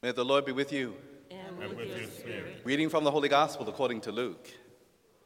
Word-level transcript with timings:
May 0.00 0.12
the 0.12 0.24
Lord 0.24 0.44
be 0.44 0.52
with 0.52 0.72
you. 0.72 0.94
And 1.28 1.58
with 1.58 1.88
your 1.88 2.06
spirit. 2.06 2.60
Reading 2.62 2.88
from 2.88 3.02
the 3.02 3.10
Holy 3.10 3.28
Gospel 3.28 3.68
according 3.68 4.00
to 4.02 4.12
Luke. 4.12 4.48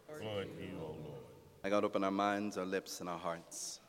Glory 0.07 0.47
to 0.47 0.63
you, 0.63 0.79
O 0.81 0.87
Lord. 0.87 1.21
I 1.63 1.69
God 1.69 1.85
open 1.85 2.03
our 2.03 2.11
minds, 2.11 2.57
our 2.57 2.65
lips, 2.65 3.01
and 3.01 3.09
our 3.09 3.19
hearts. 3.19 3.81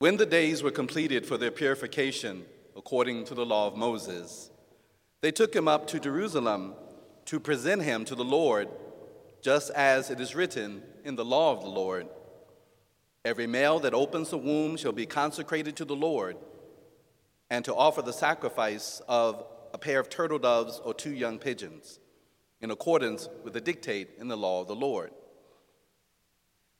When 0.00 0.16
the 0.16 0.26
days 0.26 0.64
were 0.64 0.72
completed 0.72 1.26
for 1.26 1.38
their 1.38 1.52
purification, 1.52 2.44
according 2.76 3.24
to 3.26 3.36
the 3.36 3.46
law 3.46 3.68
of 3.68 3.76
Moses, 3.76 4.50
they 5.20 5.30
took 5.30 5.54
him 5.54 5.68
up 5.68 5.86
to 5.86 6.00
Jerusalem 6.00 6.74
to 7.26 7.38
present 7.38 7.82
him 7.82 8.04
to 8.06 8.16
the 8.16 8.24
Lord, 8.24 8.68
just 9.42 9.70
as 9.70 10.10
it 10.10 10.18
is 10.18 10.34
written 10.34 10.82
in 11.04 11.14
the 11.14 11.24
law 11.24 11.52
of 11.52 11.60
the 11.60 11.70
Lord. 11.70 12.08
Every 13.24 13.46
male 13.46 13.78
that 13.78 13.94
opens 13.94 14.30
the 14.30 14.38
womb 14.38 14.76
shall 14.76 14.90
be 14.90 15.06
consecrated 15.06 15.76
to 15.76 15.84
the 15.84 15.94
Lord, 15.94 16.36
and 17.50 17.64
to 17.64 17.74
offer 17.74 18.02
the 18.02 18.12
sacrifice 18.12 19.00
of 19.08 19.44
a 19.72 19.78
pair 19.78 20.00
of 20.00 20.08
turtle 20.08 20.38
doves 20.38 20.80
or 20.84 20.94
two 20.94 21.12
young 21.12 21.38
pigeons, 21.38 21.98
in 22.60 22.70
accordance 22.70 23.28
with 23.44 23.52
the 23.52 23.60
dictate 23.60 24.10
in 24.18 24.28
the 24.28 24.36
law 24.36 24.62
of 24.62 24.68
the 24.68 24.74
Lord. 24.74 25.10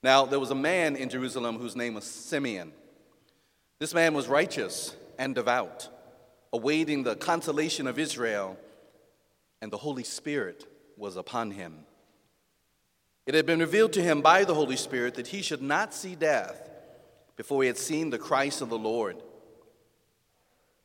Now, 0.03 0.25
there 0.25 0.39
was 0.39 0.51
a 0.51 0.55
man 0.55 0.95
in 0.95 1.09
Jerusalem 1.09 1.57
whose 1.57 1.75
name 1.75 1.93
was 1.93 2.03
Simeon. 2.03 2.71
This 3.79 3.93
man 3.93 4.13
was 4.13 4.27
righteous 4.27 4.95
and 5.17 5.35
devout, 5.35 5.89
awaiting 6.53 7.03
the 7.03 7.15
consolation 7.15 7.87
of 7.87 7.99
Israel, 7.99 8.57
and 9.61 9.71
the 9.71 9.77
Holy 9.77 10.03
Spirit 10.03 10.65
was 10.97 11.15
upon 11.15 11.51
him. 11.51 11.85
It 13.25 13.35
had 13.35 13.45
been 13.45 13.59
revealed 13.59 13.93
to 13.93 14.01
him 14.01 14.21
by 14.21 14.45
the 14.45 14.53
Holy 14.53 14.77
Spirit 14.77 15.15
that 15.15 15.27
he 15.27 15.41
should 15.41 15.61
not 15.61 15.93
see 15.93 16.15
death 16.15 16.69
before 17.35 17.61
he 17.61 17.67
had 17.67 17.77
seen 17.77 18.09
the 18.09 18.17
Christ 18.17 18.61
of 18.61 18.69
the 18.69 18.77
Lord. 18.77 19.21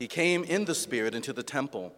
He 0.02 0.08
came 0.08 0.42
in 0.42 0.64
the 0.64 0.74
Spirit 0.74 1.14
into 1.14 1.32
the 1.32 1.44
temple. 1.44 1.92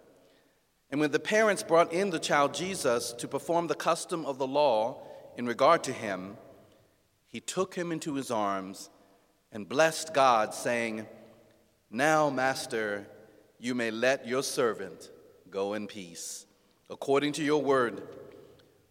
And 0.91 1.01
when 1.01 1.11
the 1.11 1.19
parents 1.19 1.63
brought 1.63 1.91
in 1.91 2.11
the 2.11 2.19
child 2.19 2.53
Jesus 2.53 3.15
to 3.15 3.27
perform 3.27 3.67
the 3.67 3.75
custom 3.75 4.27
of 4.27 4.37
the 4.37 4.47
law 4.47 5.01
in 5.39 5.47
regard 5.47 5.83
to 5.85 5.93
him, 5.95 6.37
he 7.27 7.41
took 7.41 7.75
him 7.75 7.91
into 7.91 8.13
his 8.13 8.31
arms 8.31 8.91
and 9.53 9.67
blessed 9.67 10.13
God, 10.13 10.53
saying, 10.53 11.07
Now, 11.91 12.29
Master, 12.29 13.07
you 13.59 13.75
may 13.75 13.91
let 13.91 14.29
your 14.29 14.43
servant 14.43 15.11
go 15.49 15.73
in 15.73 15.87
peace, 15.87 16.45
according 16.91 17.33
to 17.33 17.43
your 17.43 17.63
word. 17.63 18.03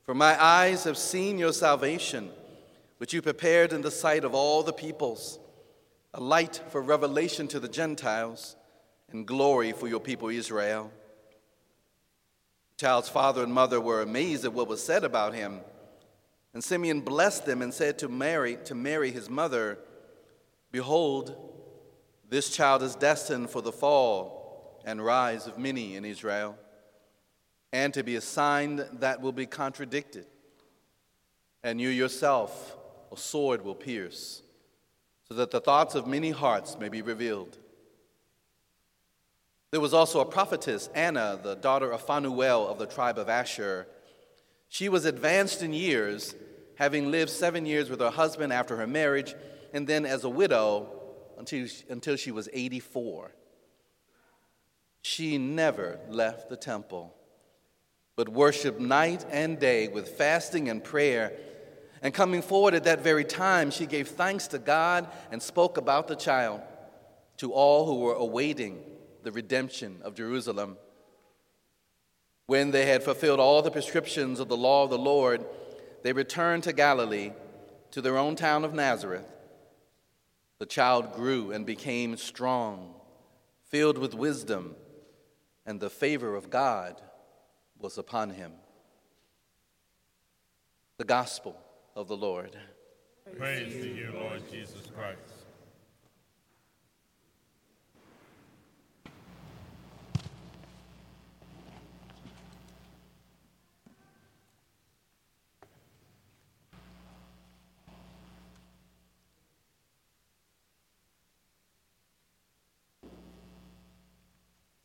For 0.01 0.15
my 0.15 0.43
eyes 0.43 0.85
have 0.85 0.97
seen 0.97 1.37
your 1.37 1.53
salvation, 1.53 2.31
which 2.97 3.13
you 3.13 3.21
prepared 3.21 3.73
in 3.73 3.81
the 3.81 3.91
sight 3.91 4.23
of 4.23 4.33
all 4.33 4.63
the 4.63 4.73
peoples, 4.73 5.37
a 6.15 6.19
light 6.19 6.63
for 6.69 6.81
revelation 6.81 7.47
to 7.49 7.59
the 7.59 7.69
Gentiles 7.69 8.55
and 9.13 9.25
glory 9.25 9.71
for 9.71 9.87
your 9.87 9.99
people 9.99 10.29
Israel. 10.29 10.91
The 12.71 12.85
child's 12.85 13.09
father 13.09 13.43
and 13.43 13.53
mother 13.53 13.79
were 13.79 14.01
amazed 14.01 14.43
at 14.45 14.53
what 14.53 14.67
was 14.67 14.83
said 14.83 15.03
about 15.03 15.33
him. 15.33 15.61
And 16.53 16.63
Simeon 16.63 17.01
blessed 17.01 17.45
them 17.45 17.61
and 17.61 17.73
said 17.73 17.97
to 17.99 18.09
Mary, 18.09 18.57
to 18.65 18.75
Mary 18.75 19.11
his 19.11 19.29
mother, 19.29 19.79
Behold, 20.71 21.35
this 22.29 22.49
child 22.49 22.83
is 22.83 22.95
destined 22.95 23.49
for 23.49 23.61
the 23.61 23.71
fall 23.71 24.81
and 24.85 25.03
rise 25.03 25.47
of 25.47 25.57
many 25.57 25.95
in 25.95 26.03
Israel, 26.03 26.57
and 27.71 27.93
to 27.93 28.03
be 28.03 28.15
a 28.15 28.21
sign 28.21 28.81
that 28.93 29.21
will 29.21 29.31
be 29.31 29.45
contradicted. 29.45 30.25
And 31.63 31.79
you 31.79 31.89
yourself 31.89 32.75
a 33.11 33.17
sword 33.17 33.63
will 33.63 33.75
pierce, 33.75 34.41
so 35.27 35.35
that 35.35 35.51
the 35.51 35.61
thoughts 35.61 35.95
of 35.95 36.07
many 36.07 36.31
hearts 36.31 36.77
may 36.77 36.89
be 36.89 37.01
revealed. 37.01 37.57
There 39.73 39.81
was 39.81 39.95
also 39.95 40.19
a 40.19 40.25
prophetess, 40.25 40.87
Anna, 40.93 41.39
the 41.41 41.55
daughter 41.55 41.89
of 41.89 42.05
Phanuel 42.05 42.67
of 42.67 42.77
the 42.77 42.85
tribe 42.85 43.17
of 43.17 43.27
Asher. 43.27 43.87
She 44.69 44.87
was 44.87 45.05
advanced 45.05 45.63
in 45.63 45.73
years, 45.73 46.35
having 46.75 47.09
lived 47.09 47.31
seven 47.31 47.65
years 47.65 47.89
with 47.89 47.99
her 47.99 48.11
husband 48.11 48.53
after 48.53 48.77
her 48.77 48.85
marriage, 48.85 49.33
and 49.73 49.87
then 49.87 50.05
as 50.05 50.25
a 50.25 50.29
widow 50.29 50.91
until, 51.39 51.67
until 51.89 52.15
she 52.17 52.29
was 52.29 52.47
84. 52.53 53.33
She 55.01 55.39
never 55.39 55.99
left 56.07 56.49
the 56.49 56.55
temple, 56.55 57.15
but 58.15 58.29
worshiped 58.29 58.79
night 58.79 59.25
and 59.31 59.57
day 59.57 59.87
with 59.87 60.07
fasting 60.09 60.69
and 60.69 60.83
prayer. 60.83 61.35
And 62.03 62.13
coming 62.13 62.43
forward 62.43 62.75
at 62.75 62.83
that 62.83 63.01
very 63.01 63.25
time, 63.25 63.71
she 63.71 63.87
gave 63.87 64.09
thanks 64.09 64.45
to 64.49 64.59
God 64.59 65.11
and 65.31 65.41
spoke 65.41 65.77
about 65.77 66.07
the 66.07 66.15
child 66.15 66.61
to 67.37 67.51
all 67.51 67.87
who 67.87 68.01
were 68.01 68.13
awaiting 68.13 68.92
the 69.23 69.31
redemption 69.31 69.99
of 70.03 70.15
Jerusalem. 70.15 70.77
When 72.45 72.71
they 72.71 72.85
had 72.85 73.03
fulfilled 73.03 73.39
all 73.39 73.61
the 73.61 73.71
prescriptions 73.71 74.39
of 74.39 74.49
the 74.49 74.57
law 74.57 74.83
of 74.83 74.89
the 74.89 74.97
Lord, 74.97 75.45
they 76.03 76.13
returned 76.13 76.63
to 76.63 76.73
Galilee, 76.73 77.31
to 77.91 78.01
their 78.01 78.17
own 78.17 78.35
town 78.35 78.65
of 78.65 78.73
Nazareth. 78.73 79.31
The 80.59 80.65
child 80.65 81.13
grew 81.13 81.51
and 81.51 81.65
became 81.65 82.17
strong, 82.17 82.93
filled 83.65 83.97
with 83.97 84.13
wisdom, 84.13 84.75
and 85.65 85.79
the 85.79 85.89
favor 85.89 86.35
of 86.35 86.49
God 86.49 87.01
was 87.79 87.97
upon 87.97 88.31
him. 88.31 88.51
The 90.97 91.05
Gospel 91.05 91.57
of 91.95 92.07
the 92.07 92.17
Lord. 92.17 92.57
Praise 93.37 93.73
to 93.73 93.87
you, 93.87 94.11
Lord 94.13 94.41
Jesus 94.51 94.83
Christ. 94.95 95.42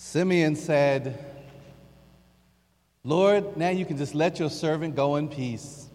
Simeon 0.09 0.57
said, 0.57 1.23
Lord, 3.05 3.59
now 3.59 3.69
you 3.69 3.85
can 3.85 3.99
just 3.99 4.15
let 4.15 4.39
your 4.39 4.49
servant 4.49 4.97
go 4.97 5.17
in 5.17 5.29
peace. 5.29 5.87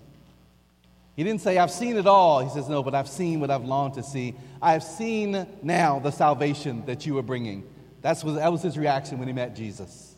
He 1.16 1.24
didn't 1.24 1.42
say, 1.42 1.58
I've 1.58 1.72
seen 1.72 1.98
it 1.98 2.06
all. 2.06 2.44
He 2.44 2.50
says, 2.52 2.70
No, 2.70 2.84
but 2.84 2.94
I've 2.94 3.10
seen 3.10 3.40
what 3.40 3.50
I've 3.50 3.66
longed 3.66 3.96
to 3.96 4.04
see. 4.04 4.36
I've 4.62 4.84
seen 4.84 5.48
now 5.64 5.98
the 5.98 6.12
salvation 6.12 6.86
that 6.86 7.08
you 7.08 7.18
are 7.18 7.24
bringing. 7.24 7.64
That's 8.04 8.24
what, 8.24 8.34
that 8.34 8.52
was 8.52 8.62
his 8.62 8.78
reaction 8.78 9.18
when 9.18 9.28
he 9.28 9.34
met 9.34 9.56
Jesus. 9.56 10.14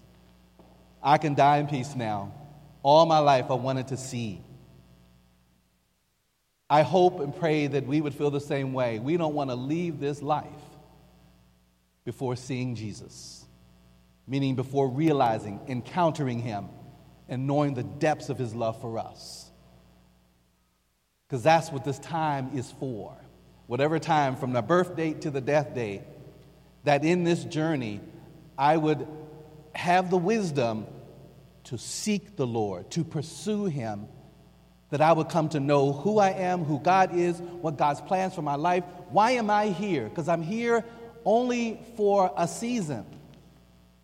I 1.02 1.18
can 1.18 1.34
die 1.34 1.60
in 1.60 1.68
peace 1.68 1.96
now. 1.96 2.34
All 2.84 3.06
my 3.06 3.20
life 3.20 3.46
I 3.50 3.54
wanted 3.54 3.88
to 3.88 3.98
see. 3.98 4.42
I 6.70 6.82
hope 6.82 7.22
and 7.22 7.34
pray 7.34 7.68
that 7.68 7.88
we 7.88 8.02
would 8.02 8.14
feel 8.14 8.30
the 8.30 8.42
same 8.42 8.74
way. 8.74 9.00
We 9.00 9.16
don't 9.16 9.36
want 9.36 9.52
to 9.52 9.56
leave 9.56 10.02
this 10.02 10.22
life 10.22 10.44
before 12.04 12.36
seeing 12.36 12.76
Jesus, 12.76 13.45
meaning 14.28 14.56
before 14.56 14.88
realizing, 14.90 15.60
encountering 15.68 16.40
Him, 16.40 16.68
and 17.28 17.48
knowing 17.48 17.74
the 17.74 17.84
depths 17.84 18.30
of 18.30 18.38
His 18.38 18.54
love 18.54 18.80
for 18.82 18.98
us. 18.98 19.50
Because 21.28 21.44
that's 21.44 21.72
what 21.72 21.84
this 21.84 22.00
time 22.00 22.52
is 22.56 22.72
for. 22.72 23.16
Whatever 23.68 23.98
time, 23.98 24.36
from 24.36 24.54
the 24.54 24.62
birth 24.62 24.96
date 24.96 25.22
to 25.22 25.32
the 25.32 25.42
death 25.42 25.74
date, 25.74 26.02
that 26.84 27.04
in 27.04 27.24
this 27.24 27.44
journey 27.44 28.00
I 28.58 28.78
would 28.78 29.08
have 29.74 30.10
the 30.10 30.18
wisdom 30.18 30.86
to 31.66 31.78
seek 31.78 32.36
the 32.36 32.46
Lord, 32.46 32.92
to 32.92 33.04
pursue 33.04 33.66
Him, 33.66 34.08
that 34.92 35.02
I 35.02 35.12
would 35.12 35.30
come 35.30 35.50
to 35.50 35.60
know 35.60 35.92
who 35.92 36.20
I 36.20 36.30
am, 36.30 36.64
who 36.64 36.80
God 36.80 37.16
is, 37.16 37.40
what 37.40 37.76
God's 37.76 38.02
plans 38.02 38.36
for 38.36 38.44
my 38.44 38.56
life. 38.56 38.84
Why 39.10 39.32
am 39.32 39.50
I 39.50 39.68
here? 39.68 40.08
Because 40.08 40.30
I'm 40.30 40.44
here 40.44 40.86
only 41.26 41.84
for 41.98 42.32
a 42.38 42.48
season. 42.48 43.06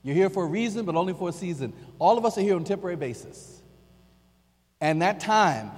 You're 0.04 0.16
here 0.16 0.30
for 0.30 0.44
a 0.44 0.48
reason, 0.48 0.86
but 0.86 0.96
only 0.96 1.14
for 1.14 1.30
a 1.30 1.34
season. 1.34 1.74
All 2.00 2.18
of 2.18 2.26
us 2.26 2.38
are 2.38 2.42
here 2.42 2.56
on 2.56 2.62
a 2.62 2.66
temporary 2.66 2.96
basis. 2.96 3.62
And 4.80 5.02
that 5.02 5.20
time, 5.20 5.72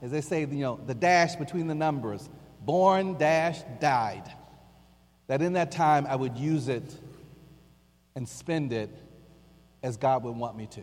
as 0.00 0.10
they 0.10 0.22
say, 0.22 0.40
you 0.40 0.46
know, 0.46 0.80
the 0.86 0.94
dash 0.94 1.36
between 1.36 1.66
the 1.66 1.74
numbers, 1.74 2.28
born, 2.64 3.18
dash, 3.18 3.60
died, 3.80 4.32
that 5.26 5.42
in 5.42 5.54
that 5.54 5.72
time 5.72 6.06
I 6.06 6.16
would 6.16 6.36
use 6.38 6.68
it 6.68 6.84
and 8.14 8.26
spend 8.26 8.72
it 8.72 8.90
as 9.82 9.96
God 9.96 10.24
would 10.24 10.36
want 10.36 10.56
me 10.56 10.66
to. 10.68 10.82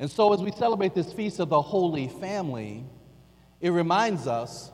And 0.00 0.10
so, 0.10 0.32
as 0.32 0.40
we 0.40 0.50
celebrate 0.50 0.92
this 0.92 1.12
feast 1.12 1.38
of 1.38 1.48
the 1.48 1.62
Holy 1.62 2.08
Family, 2.08 2.84
it 3.60 3.70
reminds 3.70 4.26
us 4.26 4.72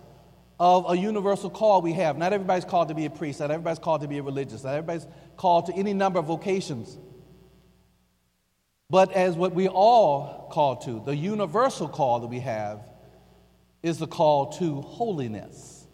of 0.60 0.90
a 0.90 0.96
universal 0.96 1.48
call 1.48 1.80
we 1.80 1.94
have. 1.94 2.18
Not 2.18 2.34
everybody's 2.34 2.66
called 2.66 2.88
to 2.88 2.94
be 2.94 3.06
a 3.06 3.10
priest, 3.10 3.40
not 3.40 3.50
everybody's 3.50 3.78
called 3.78 4.02
to 4.02 4.08
be 4.08 4.18
a 4.18 4.22
religious, 4.22 4.62
not 4.62 4.74
everybody's 4.74 5.06
called 5.38 5.66
to 5.66 5.74
any 5.74 5.94
number 5.94 6.18
of 6.18 6.26
vocations. 6.26 6.98
But 8.90 9.12
as 9.12 9.36
what 9.36 9.54
we 9.54 9.68
all 9.68 10.50
call 10.52 10.76
to, 10.76 11.02
the 11.06 11.16
universal 11.16 11.88
call 11.88 12.20
that 12.20 12.26
we 12.26 12.40
have 12.40 12.80
is 13.82 13.98
the 13.98 14.06
call 14.06 14.52
to 14.58 14.82
holiness. 14.82 15.86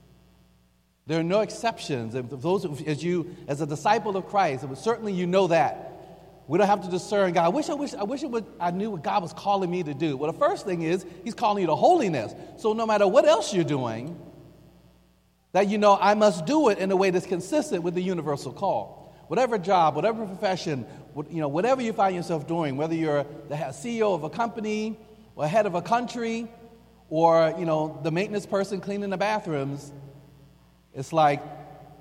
There 1.07 1.21
are 1.21 1.25
no 1.25 1.41
exceptions. 1.43 2.17
And 2.17 2.29
those, 2.29 2.65
as 2.83 3.05
you, 3.05 3.37
as 3.47 3.61
a 3.61 3.67
disciple 3.67 4.17
of 4.17 4.27
Christ, 4.27 4.65
certainly 4.83 5.13
you 5.13 5.29
know 5.29 5.47
that. 5.47 5.93
We 6.49 6.59
don't 6.59 6.67
have 6.67 6.83
to 6.83 6.91
discern 6.91 7.33
God. 7.33 7.45
I 7.45 7.49
wish 7.49 7.69
I 7.69 7.75
wish 7.75 7.95
I 7.95 8.05
wish 8.05 8.23
it 8.23 8.45
I 8.61 8.71
knew 8.71 8.91
what 8.91 9.03
God 9.03 9.23
was 9.23 9.33
calling 9.33 9.71
me 9.71 9.83
to 9.83 9.95
do. 9.95 10.17
Well, 10.17 10.31
the 10.33 10.39
first 10.39 10.65
thing 10.65 10.83
is 10.83 11.05
He's 11.25 11.35
calling 11.35 11.61
you 11.61 11.67
to 11.67 11.75
holiness. 11.75 12.35
So 12.57 12.73
no 12.73 12.87
matter 12.87 13.07
what 13.07 13.25
else 13.25 13.53
you're 13.53 13.65
doing, 13.65 14.17
that 15.57 15.69
you 15.69 15.79
know 15.79 15.97
I 15.99 16.13
must 16.13 16.45
do 16.45 16.69
it 16.69 16.77
in 16.77 16.91
a 16.91 16.97
way 16.97 17.09
that's 17.09 17.25
consistent 17.25 17.83
with 17.83 17.95
the 17.95 18.03
universal 18.03 18.53
call. 18.53 19.15
Whatever 19.29 19.57
job, 19.57 19.97
whatever 19.97 20.27
profession, 20.27 20.85
you 21.31 21.41
know, 21.41 21.49
whatever 21.49 21.81
you 21.81 21.95
find 21.95 22.15
yourself 22.15 22.47
doing, 22.47 22.77
whether 22.77 22.95
you're 22.95 23.25
the 23.49 23.55
CEO 23.55 24.15
of 24.15 24.23
a 24.23 24.29
company 24.29 24.99
or 25.35 25.49
head 25.49 25.65
of 25.65 25.75
a 25.75 25.81
country, 25.81 26.47
or 27.09 27.55
you 27.59 27.65
know 27.65 27.99
the 28.03 28.11
maintenance 28.11 28.45
person 28.45 28.83
cleaning 28.83 29.09
the 29.09 29.17
bathrooms, 29.17 29.93
it's 30.93 31.11
like 31.11 31.43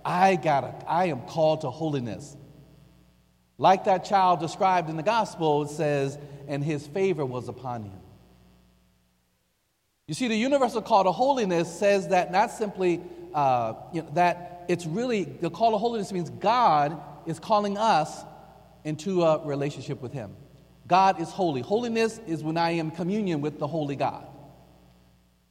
I 0.04 0.36
gotta, 0.36 0.74
I 0.86 1.06
am 1.06 1.22
called 1.22 1.62
to 1.62 1.69
holiness. 1.69 2.36
Like 3.57 3.86
that 3.86 4.04
child 4.04 4.42
described 4.42 4.90
in 4.90 4.98
the 4.98 5.04
gospel, 5.04 5.63
it 5.63 5.69
says, 5.69 6.18
and 6.50 6.62
his 6.62 6.86
favor 6.88 7.25
was 7.25 7.48
upon 7.48 7.84
him. 7.84 8.02
You 10.07 10.13
see, 10.13 10.28
the 10.28 10.36
universal 10.36 10.81
call 10.81 11.04
to 11.04 11.12
holiness 11.12 11.80
says 11.80 12.10
that 12.10 12.31
not 12.31 12.52
simply 12.52 13.02
uh, 13.34 13.74
you 13.92 14.02
know, 14.02 14.10
that 14.13 14.66
it's 14.69 14.86
really 14.86 15.24
the 15.24 15.50
call 15.50 15.72
to 15.72 15.78
holiness 15.78 16.12
means 16.12 16.30
God 16.30 17.02
is 17.25 17.40
calling 17.40 17.78
us 17.78 18.24
into 18.84 19.24
a 19.24 19.46
relationship 19.46 20.02
with 20.02 20.13
Him. 20.13 20.36
God 20.88 21.19
is 21.19 21.30
holy. 21.30 21.62
Holiness 21.62 22.19
is 22.28 22.44
when 22.44 22.57
I 22.57 22.72
am 22.72 22.92
communion 22.92 23.42
with 23.42 23.60
the 23.60 23.68
holy 23.68 23.96
God. 23.96 24.25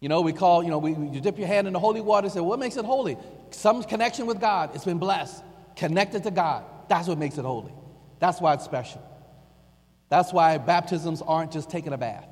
You 0.01 0.09
know, 0.09 0.21
we 0.21 0.33
call, 0.33 0.63
you 0.63 0.71
know, 0.71 0.79
we, 0.79 0.93
you 0.93 1.21
dip 1.21 1.39
your 1.39 1.49
hand 1.49 1.67
in 1.67 1.73
the 1.73 1.81
holy 1.81 2.01
water 2.01 2.27
and 2.27 2.33
say, 2.33 2.41
what 2.41 2.59
makes 2.59 2.77
it 2.77 2.85
holy? 2.85 3.17
Some 3.51 3.83
connection 3.83 4.27
with 4.27 4.41
God. 4.41 4.71
It's 4.75 4.85
been 4.85 4.99
blessed, 4.99 5.43
connected 5.77 6.23
to 6.25 6.31
God. 6.31 6.65
That's 6.89 7.09
what 7.09 7.19
makes 7.19 7.39
it 7.39 7.45
holy. 7.45 7.73
That's 8.21 8.41
why 8.41 8.55
it's 8.55 8.65
special. 8.65 9.03
That's 10.11 10.33
why 10.33 10.59
baptisms 10.59 11.23
aren't 11.23 11.53
just 11.53 11.71
taking 11.71 11.93
a 11.93 11.99
bath. 11.99 12.29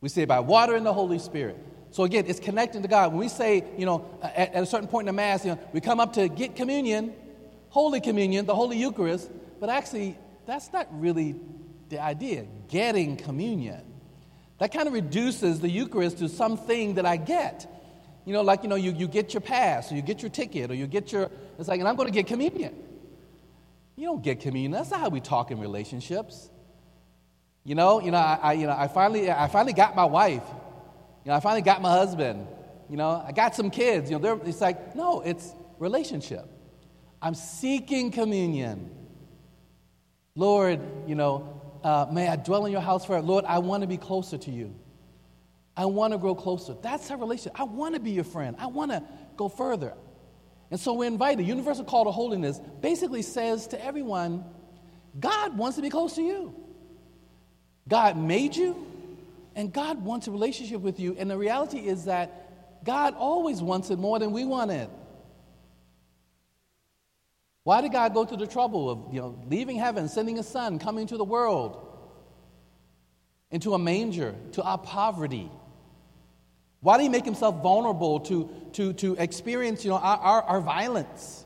We 0.00 0.08
say 0.08 0.24
by 0.24 0.40
water 0.40 0.76
and 0.76 0.86
the 0.86 0.92
Holy 0.92 1.18
Spirit. 1.18 1.58
So 1.90 2.04
again, 2.04 2.24
it's 2.26 2.40
connecting 2.40 2.82
to 2.82 2.88
God. 2.88 3.12
When 3.12 3.20
we 3.20 3.28
say, 3.28 3.64
you 3.76 3.86
know, 3.86 4.08
at, 4.22 4.54
at, 4.54 4.62
a 4.62 4.66
certain 4.66 4.88
point 4.88 5.08
in 5.08 5.14
the 5.14 5.16
Mass, 5.16 5.44
you 5.44 5.52
know, 5.52 5.58
we 5.72 5.80
come 5.80 6.00
up 6.00 6.12
to 6.14 6.28
get 6.28 6.54
communion, 6.54 7.14
Holy 7.70 8.00
Communion, 8.00 8.46
the 8.46 8.54
Holy 8.54 8.76
Eucharist, 8.76 9.30
but 9.60 9.70
actually, 9.70 10.16
that's 10.46 10.72
not 10.72 10.86
really 10.90 11.34
the 11.88 12.00
idea. 12.00 12.46
Getting 12.68 13.16
communion. 13.16 13.82
That 14.58 14.72
kind 14.72 14.86
of 14.86 14.94
reduces 14.94 15.60
the 15.60 15.68
Eucharist 15.68 16.18
to 16.18 16.28
something 16.28 16.94
that 16.94 17.06
I 17.06 17.16
get. 17.16 17.66
You 18.24 18.32
know, 18.34 18.42
like, 18.42 18.62
you 18.62 18.68
know, 18.68 18.76
you, 18.76 18.92
you 18.92 19.08
get 19.08 19.32
your 19.32 19.40
pass, 19.40 19.90
or 19.90 19.94
you 19.94 20.02
get 20.02 20.20
your 20.20 20.30
ticket, 20.30 20.70
or 20.70 20.74
you 20.74 20.86
get 20.86 21.12
your, 21.12 21.30
it's 21.58 21.68
like, 21.68 21.80
and 21.80 21.88
I'm 21.88 21.96
going 21.96 22.08
to 22.08 22.12
get 22.12 22.26
communion. 22.26 22.74
You 23.96 24.06
don't 24.06 24.22
get 24.22 24.40
communion. 24.40 24.72
That's 24.72 24.90
not 24.90 25.00
how 25.00 25.08
we 25.08 25.20
talk 25.20 25.50
in 25.50 25.58
relationships. 25.58 26.50
You 27.68 27.74
know, 27.74 28.00
you 28.00 28.10
know, 28.10 28.16
I, 28.16 28.38
I, 28.42 28.52
you 28.54 28.66
know, 28.66 28.74
I 28.74 28.88
finally, 28.88 29.30
I 29.30 29.46
finally 29.46 29.74
got 29.74 29.94
my 29.94 30.06
wife. 30.06 30.42
You 31.22 31.30
know, 31.30 31.34
I 31.34 31.40
finally 31.40 31.60
got 31.60 31.82
my 31.82 31.90
husband. 31.90 32.46
You 32.88 32.96
know, 32.96 33.22
I 33.22 33.32
got 33.32 33.54
some 33.54 33.70
kids. 33.70 34.10
You 34.10 34.18
know, 34.18 34.40
it's 34.42 34.62
like, 34.62 34.96
no, 34.96 35.20
it's 35.20 35.52
relationship. 35.78 36.46
I'm 37.20 37.34
seeking 37.34 38.10
communion. 38.10 38.90
Lord, 40.34 40.80
you 41.06 41.14
know, 41.14 41.60
uh, 41.84 42.06
may 42.10 42.26
I 42.26 42.36
dwell 42.36 42.64
in 42.64 42.72
your 42.72 42.80
house 42.80 43.04
forever. 43.04 43.26
Lord, 43.26 43.44
I 43.44 43.58
want 43.58 43.82
to 43.82 43.86
be 43.86 43.98
closer 43.98 44.38
to 44.38 44.50
you. 44.50 44.74
I 45.76 45.84
want 45.84 46.14
to 46.14 46.18
grow 46.18 46.34
closer. 46.34 46.74
That's 46.80 47.10
our 47.10 47.18
relationship. 47.18 47.60
I 47.60 47.64
want 47.64 47.96
to 47.96 48.00
be 48.00 48.12
your 48.12 48.24
friend. 48.24 48.56
I 48.58 48.68
want 48.68 48.92
to 48.92 49.02
go 49.36 49.50
further. 49.50 49.92
And 50.70 50.80
so 50.80 50.94
we're 50.94 51.06
invited. 51.08 51.46
Universal 51.46 51.84
Call 51.84 52.06
to 52.06 52.12
Holiness 52.12 52.62
basically 52.80 53.20
says 53.20 53.66
to 53.66 53.84
everyone, 53.84 54.46
God 55.20 55.58
wants 55.58 55.76
to 55.76 55.82
be 55.82 55.90
close 55.90 56.14
to 56.14 56.22
you. 56.22 56.64
God 57.88 58.16
made 58.18 58.54
you, 58.54 58.86
and 59.56 59.72
God 59.72 60.04
wants 60.04 60.28
a 60.28 60.30
relationship 60.30 60.80
with 60.80 61.00
you. 61.00 61.16
And 61.18 61.30
the 61.30 61.38
reality 61.38 61.78
is 61.78 62.04
that 62.04 62.84
God 62.84 63.14
always 63.14 63.60
wants 63.60 63.90
it 63.90 63.98
more 63.98 64.18
than 64.18 64.32
we 64.32 64.44
want 64.44 64.70
it. 64.70 64.90
Why 67.64 67.80
did 67.80 67.92
God 67.92 68.14
go 68.14 68.24
to 68.24 68.36
the 68.36 68.46
trouble 68.46 68.88
of 68.88 69.12
you 69.12 69.20
know, 69.20 69.38
leaving 69.50 69.76
heaven, 69.76 70.08
sending 70.08 70.38
a 70.38 70.42
son, 70.42 70.78
coming 70.78 71.06
to 71.08 71.16
the 71.16 71.24
world, 71.24 71.86
into 73.50 73.74
a 73.74 73.78
manger, 73.78 74.34
to 74.52 74.62
our 74.62 74.78
poverty? 74.78 75.50
Why 76.80 76.96
did 76.96 77.04
he 77.04 77.08
make 77.08 77.24
himself 77.24 77.62
vulnerable 77.62 78.20
to, 78.20 78.48
to, 78.74 78.92
to 78.94 79.16
experience 79.16 79.84
you 79.84 79.90
know, 79.90 79.96
our, 79.96 80.16
our, 80.18 80.42
our 80.42 80.60
violence, 80.60 81.44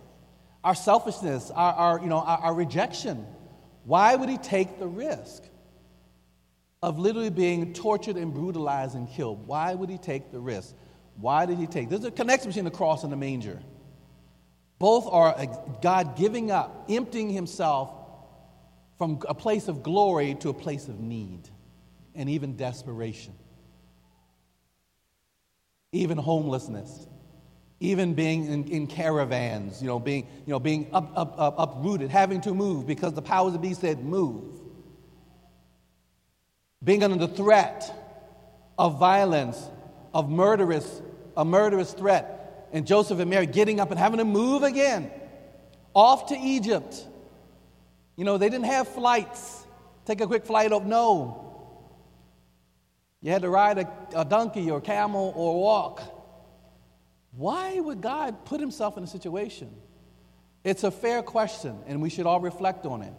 our 0.63 0.75
selfishness, 0.75 1.51
our, 1.51 1.73
our, 1.73 2.01
you 2.01 2.07
know, 2.07 2.19
our, 2.19 2.39
our 2.39 2.55
rejection? 2.55 3.27
Why 3.85 4.15
would 4.15 4.29
he 4.29 4.39
take 4.39 4.79
the 4.79 4.87
risk 4.87 5.43
of 6.83 6.99
literally 6.99 7.31
being 7.31 7.73
tortured 7.73 8.17
and 8.17 8.35
brutalized 8.35 8.95
and 8.95 9.09
killed? 9.09 9.47
Why 9.47 9.75
would 9.75 9.89
he 9.89 9.99
take 9.99 10.33
the 10.33 10.41
risk? 10.41 10.75
Why 11.17 11.47
did 11.47 11.59
he 11.59 11.67
take? 11.67 11.89
There's 11.89 12.05
a 12.05 12.11
connection 12.11 12.51
between 12.51 12.65
the 12.65 12.71
cross 12.71 13.05
and 13.05 13.13
the 13.13 13.17
manger. 13.17 13.61
Both 14.79 15.07
are 15.07 15.37
God 15.81 16.17
giving 16.17 16.51
up, 16.51 16.87
emptying 16.89 17.31
himself 17.31 17.91
from 18.99 19.21
a 19.29 19.35
place 19.35 19.69
of 19.69 19.83
glory 19.83 20.35
to 20.41 20.49
a 20.49 20.55
place 20.55 20.89
of 20.89 20.99
need 20.99 21.49
and 22.15 22.29
even 22.29 22.57
desperation 22.57 23.35
even 25.93 26.17
homelessness, 26.17 27.07
even 27.81 28.15
being 28.15 28.47
in, 28.47 28.65
in, 28.69 28.87
caravans, 28.87 29.83
you 29.83 29.87
know, 29.87 30.01
being, 30.01 30.27
you 30.47 30.53
know, 30.53 30.59
being 30.59 30.89
up, 30.93 31.13
up, 31.15 31.35
up, 31.39 31.55
uprooted, 31.59 32.11
having 32.11 32.41
to 32.41 32.55
move 32.55 32.87
because 32.87 33.13
the 33.13 33.23
powers 33.23 33.55
of 33.55 33.61
be 33.61 33.75
said 33.75 34.03
move. 34.03 34.59
Being 36.83 37.05
under 37.05 37.17
the 37.17 37.33
threat 37.33 37.93
of 38.79 38.99
violence, 38.99 39.61
of 40.13 40.29
murderous, 40.29 41.01
a 41.37 41.45
murderous 41.45 41.93
threat, 41.93 42.69
and 42.73 42.87
Joseph 42.87 43.19
and 43.19 43.31
Mary 43.31 43.47
getting 43.47 43.81
up 43.81 43.91
and 43.91 43.99
having 43.99 44.19
to 44.19 44.25
move 44.25 44.63
again 44.63 45.11
off 45.95 46.27
to 46.29 46.39
Egypt. 46.39 47.07
You 48.17 48.25
know, 48.25 48.39
they 48.39 48.49
didn't 48.49 48.67
have 48.67 48.89
flights. 48.89 49.65
Take 50.05 50.21
a 50.21 50.27
quick 50.27 50.45
flight 50.45 50.73
of 50.73 50.85
no. 50.85 51.39
You 53.21 53.31
had 53.31 53.43
to 53.43 53.51
ride 53.51 53.79
a, 53.79 53.91
a 54.17 54.25
donkey 54.25 54.71
or 54.71 54.81
camel 54.81 55.33
or 55.37 55.61
walk. 55.61 56.03
Why 57.37 57.79
would 57.79 58.01
God 58.01 58.45
put 58.45 58.61
himself 58.61 58.99
in 58.99 59.05
a 59.05 59.07
situation? 59.07 59.71
It's 60.65 60.85
a 60.85 60.91
fair 60.91 61.23
question, 61.23 61.79
and 61.87 62.03
we 62.03 62.11
should 62.11 62.27
all 62.27 62.41
reflect 62.41 62.85
on 62.85 63.03
it. 63.03 63.13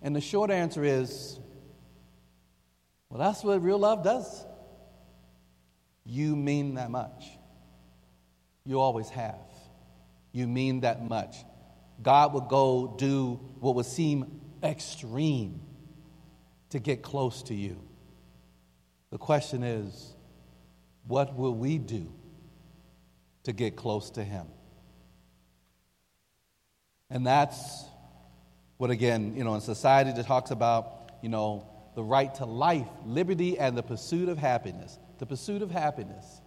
And 0.00 0.14
the 0.16 0.20
short 0.20 0.50
answer 0.50 0.84
is 0.84 1.38
well, 3.12 3.20
that's 3.20 3.44
what 3.44 3.62
real 3.62 3.78
love 3.78 4.02
does. 4.02 4.46
You 6.06 6.34
mean 6.34 6.76
that 6.76 6.90
much. 6.90 7.26
You 8.64 8.80
always 8.80 9.10
have. 9.10 9.36
You 10.32 10.46
mean 10.46 10.80
that 10.80 11.06
much. 11.06 11.36
God 12.02 12.32
would 12.32 12.48
go 12.48 12.94
do 12.96 13.38
what 13.60 13.74
would 13.74 13.84
seem 13.84 14.40
extreme 14.62 15.60
to 16.70 16.78
get 16.78 17.02
close 17.02 17.42
to 17.44 17.54
you. 17.54 17.78
The 19.10 19.18
question 19.18 19.62
is, 19.62 20.14
what 21.06 21.36
will 21.36 21.54
we 21.54 21.76
do 21.76 22.10
to 23.42 23.52
get 23.52 23.76
close 23.76 24.08
to 24.12 24.24
Him? 24.24 24.46
And 27.10 27.26
that's 27.26 27.84
what, 28.78 28.90
again, 28.90 29.34
you 29.36 29.44
know, 29.44 29.54
in 29.54 29.60
society 29.60 30.12
that 30.12 30.26
talks 30.26 30.50
about, 30.50 31.10
you 31.20 31.28
know, 31.28 31.66
the 31.94 32.02
right 32.02 32.34
to 32.36 32.46
life, 32.46 32.88
liberty, 33.04 33.58
and 33.58 33.76
the 33.76 33.82
pursuit 33.82 34.28
of 34.28 34.38
happiness. 34.38 34.98
The 35.18 35.26
pursuit 35.26 35.62
of 35.62 35.70
happiness. 35.70 36.40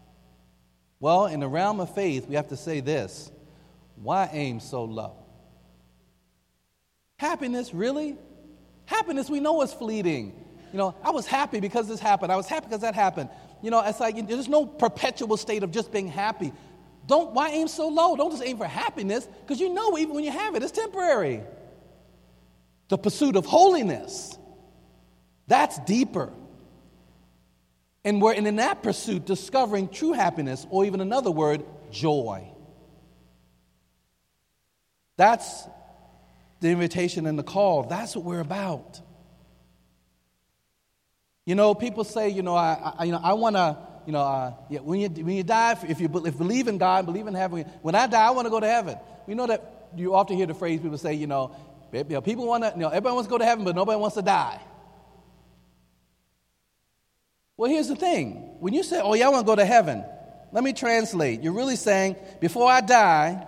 Well, 1.00 1.28
in 1.28 1.40
the 1.40 1.48
realm 1.48 1.80
of 1.80 1.94
faith, 1.94 2.28
we 2.28 2.36
have 2.36 2.50
to 2.50 2.58
say 2.58 2.80
this 2.80 3.32
why 3.96 4.30
aim 4.32 4.60
so 4.60 4.84
low? 4.84 5.16
Happiness, 7.18 7.74
really? 7.74 8.18
Happiness, 8.86 9.30
we 9.30 9.40
know 9.40 9.62
is 9.62 9.74
fleeting. 9.74 10.34
You 10.72 10.78
know, 10.78 10.96
I 11.04 11.12
was 11.12 11.26
happy 11.26 11.60
because 11.60 11.88
this 11.88 12.00
happened. 12.00 12.32
I 12.32 12.36
was 12.36 12.48
happy 12.48 12.66
because 12.68 12.82
that 12.82 12.96
happened. 12.96 13.30
You 13.62 13.72
know, 13.72 13.82
it's 13.82 14.00
like 14.00 14.28
there's 14.28 14.50
no 14.50 14.66
perpetual 14.66 15.38
state 15.38 15.64
of 15.64 15.72
just 15.72 15.92
being 15.92 16.08
happy. 16.08 16.52
Don't 17.08 17.34
why 17.34 17.50
aim 17.50 17.68
so 17.68 17.88
low? 17.88 18.16
Don't 18.16 18.32
just 18.32 18.44
aim 18.44 18.58
for 18.58 18.66
happiness 18.66 19.28
because 19.42 19.60
you 19.60 19.74
know 19.74 19.98
even 19.98 20.16
when 20.16 20.24
you 20.24 20.32
have 20.32 20.56
it, 20.56 20.64
it's 20.64 20.72
temporary. 20.72 21.42
The 22.90 22.98
pursuit 22.98 23.36
of 23.36 23.46
holiness, 23.46 24.38
that's 25.48 25.78
deeper. 25.80 26.32
And 28.04 28.22
we're 28.22 28.34
in 28.34 28.56
that 28.58 28.84
pursuit 28.84 29.26
discovering 29.26 29.88
true 29.90 30.14
happiness, 30.14 30.66
or 30.70 30.86
even 30.86 31.02
another 31.02 31.32
word, 31.32 31.66
joy. 31.92 32.48
That's 35.18 35.64
the 36.60 36.70
invitation 36.70 37.26
and 37.26 37.38
the 37.38 37.44
call. 37.44 37.84
That's 37.84 38.16
what 38.16 38.26
we're 38.26 38.42
about. 38.42 39.02
You 41.46 41.56
know, 41.56 41.74
people 41.74 42.04
say, 42.04 42.30
you 42.30 42.42
know, 42.42 42.56
I, 42.56 42.94
I 43.00 43.04
you 43.06 43.12
know, 43.12 43.22
I 43.24 43.34
want 43.34 43.56
to 43.56 43.78
you 44.06 44.12
know, 44.12 44.22
uh, 44.22 44.54
yeah, 44.70 44.80
when, 44.80 45.00
you, 45.00 45.10
when 45.10 45.36
you 45.36 45.44
die, 45.44 45.72
if 45.72 45.84
you, 45.84 45.90
if 45.90 46.00
you 46.00 46.08
believe 46.08 46.68
in 46.68 46.78
God, 46.78 47.06
believe 47.06 47.28
in 47.28 47.34
heaven, 47.34 47.64
when 47.82 47.96
I 47.96 48.06
die, 48.08 48.28
I 48.28 48.30
want 48.32 48.46
to 48.46 48.52
go 48.52 48.60
to 48.60 48.68
heaven. 48.68 48.98
We 49.26 49.34
know 49.34 49.48
that 49.48 49.90
you 49.96 50.14
often 50.14 50.38
hear 50.38 50.46
the 50.46 50.54
phrase 50.54 50.80
people 50.80 50.98
say, 50.98 51.16
you 51.16 51.28
know, 51.28 51.56
people 51.92 52.46
want 52.46 52.64
to, 52.64 52.72
you 52.76 52.82
know, 52.82 52.90
everybody 52.90 53.16
wants 53.16 53.28
to 53.28 53.32
go 53.32 53.38
to 53.40 53.46
heaven, 53.46 53.66
but 53.66 53.76
nobody 53.76 54.00
wants 54.00 54.16
to 54.16 54.22
die. 54.22 54.60
Well, 57.58 57.70
here's 57.72 57.88
the 57.88 57.96
thing. 57.96 58.56
When 58.60 58.74
you 58.74 58.84
say, 58.84 59.00
oh, 59.02 59.14
yeah, 59.14 59.28
I 59.28 59.30
want 59.30 59.46
to 59.46 59.50
go 59.50 59.56
to 59.56 59.66
heaven, 59.66 60.04
let 60.52 60.64
me 60.64 60.74
translate. 60.74 61.42
You're 61.42 61.54
really 61.54 61.76
saying, 61.76 62.18
before 62.42 62.70
I 62.70 62.82
die, 62.82 63.46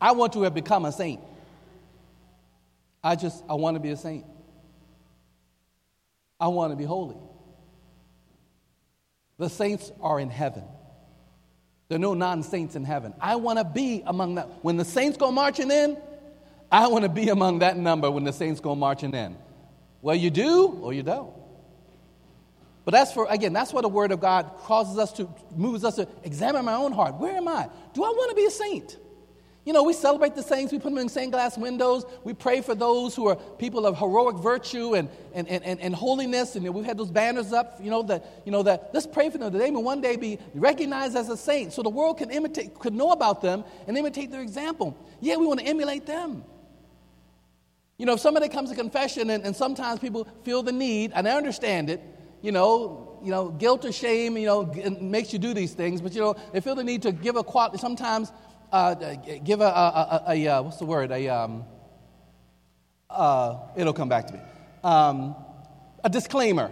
I 0.00 0.12
want 0.12 0.32
to 0.34 0.42
have 0.42 0.54
become 0.54 0.84
a 0.84 0.92
saint. 0.92 1.20
I 3.02 3.16
just, 3.16 3.44
I 3.48 3.54
want 3.54 3.76
to 3.76 3.80
be 3.80 3.90
a 3.90 3.96
saint. 3.96 4.24
I 6.40 6.48
want 6.48 6.72
to 6.72 6.76
be 6.76 6.84
holy. 6.84 7.16
The 9.38 9.48
saints 9.48 9.92
are 10.00 10.18
in 10.18 10.30
heaven. 10.30 10.64
There 11.88 11.96
are 11.96 12.00
no 12.00 12.14
non 12.14 12.42
saints 12.42 12.76
in 12.76 12.84
heaven. 12.84 13.14
I 13.20 13.36
want 13.36 13.58
to 13.58 13.64
be 13.64 14.02
among 14.04 14.34
them. 14.34 14.48
When 14.62 14.76
the 14.76 14.84
saints 14.84 15.16
go 15.16 15.30
marching 15.30 15.70
in, 15.70 15.96
I 16.70 16.88
want 16.88 17.04
to 17.04 17.08
be 17.08 17.28
among 17.28 17.60
that 17.60 17.76
number 17.76 18.10
when 18.10 18.24
the 18.24 18.32
saints 18.32 18.60
go 18.60 18.74
marching 18.74 19.14
in. 19.14 19.36
Well, 20.02 20.16
you 20.16 20.30
do 20.30 20.78
or 20.82 20.92
you 20.92 21.02
don't. 21.02 21.32
But 22.88 22.92
that's 22.92 23.12
for, 23.12 23.26
again, 23.28 23.52
that's 23.52 23.70
what 23.70 23.82
the 23.82 23.90
Word 23.90 24.12
of 24.12 24.20
God 24.22 24.50
causes 24.60 24.96
us 24.96 25.12
to, 25.18 25.28
moves 25.54 25.84
us 25.84 25.96
to 25.96 26.08
examine 26.22 26.64
my 26.64 26.72
own 26.72 26.92
heart. 26.92 27.16
Where 27.16 27.36
am 27.36 27.46
I? 27.46 27.68
Do 27.92 28.02
I 28.02 28.08
want 28.08 28.30
to 28.30 28.34
be 28.34 28.46
a 28.46 28.50
saint? 28.50 28.96
You 29.66 29.74
know, 29.74 29.82
we 29.82 29.92
celebrate 29.92 30.34
the 30.34 30.42
saints, 30.42 30.72
we 30.72 30.78
put 30.78 30.88
them 30.88 30.96
in 30.96 31.10
stained 31.10 31.32
glass 31.32 31.58
windows, 31.58 32.06
we 32.24 32.32
pray 32.32 32.62
for 32.62 32.74
those 32.74 33.14
who 33.14 33.28
are 33.28 33.36
people 33.36 33.84
of 33.84 33.98
heroic 33.98 34.36
virtue 34.36 34.94
and, 34.94 35.10
and, 35.34 35.46
and, 35.48 35.78
and, 35.78 35.94
holiness, 35.94 36.56
and 36.56 36.66
we've 36.74 36.82
had 36.82 36.96
those 36.96 37.10
banners 37.10 37.52
up, 37.52 37.78
you 37.78 37.90
know, 37.90 38.02
that, 38.04 38.24
you 38.46 38.52
know, 38.52 38.62
that 38.62 38.88
let's 38.94 39.06
pray 39.06 39.28
for 39.28 39.36
them 39.36 39.52
that 39.52 39.58
they 39.58 39.70
may 39.70 39.82
one 39.82 40.00
day 40.00 40.16
be 40.16 40.38
recognized 40.54 41.14
as 41.14 41.28
a 41.28 41.36
saint 41.36 41.74
so 41.74 41.82
the 41.82 41.90
world 41.90 42.16
can 42.16 42.30
imitate, 42.30 42.78
could 42.78 42.94
know 42.94 43.10
about 43.10 43.42
them 43.42 43.64
and 43.86 43.98
imitate 43.98 44.30
their 44.30 44.40
example. 44.40 44.96
Yeah, 45.20 45.36
we 45.36 45.46
want 45.46 45.60
to 45.60 45.66
emulate 45.66 46.06
them. 46.06 46.42
You 47.98 48.06
know, 48.06 48.14
if 48.14 48.20
somebody 48.20 48.48
comes 48.48 48.70
to 48.70 48.76
confession 48.76 49.28
and, 49.28 49.44
and 49.44 49.54
sometimes 49.54 50.00
people 50.00 50.26
feel 50.42 50.62
the 50.62 50.72
need, 50.72 51.12
and 51.14 51.28
I 51.28 51.32
understand 51.32 51.90
it, 51.90 52.00
you 52.42 52.52
know, 52.52 53.18
you 53.22 53.30
know, 53.30 53.48
guilt 53.50 53.84
or 53.84 53.92
shame, 53.92 54.36
you 54.36 54.46
know, 54.46 54.64
makes 55.00 55.32
you 55.32 55.38
do 55.38 55.54
these 55.54 55.74
things, 55.74 56.00
but 56.00 56.14
you 56.14 56.20
know, 56.20 56.36
they 56.52 56.60
feel 56.60 56.74
the 56.74 56.84
need 56.84 57.02
to 57.02 57.12
give 57.12 57.36
a 57.36 57.42
quality. 57.42 57.78
Sometimes 57.78 58.32
uh, 58.72 58.94
give 59.44 59.60
a, 59.60 59.64
a, 59.64 59.68
a, 59.68 60.32
a, 60.32 60.48
uh, 60.48 60.62
what's 60.62 60.76
the 60.76 60.84
word? 60.84 61.10
A, 61.10 61.28
um, 61.28 61.64
uh, 63.10 63.58
it'll 63.76 63.92
come 63.92 64.08
back 64.08 64.26
to 64.28 64.34
me. 64.34 64.40
Um, 64.84 65.34
a 66.04 66.08
disclaimer. 66.08 66.70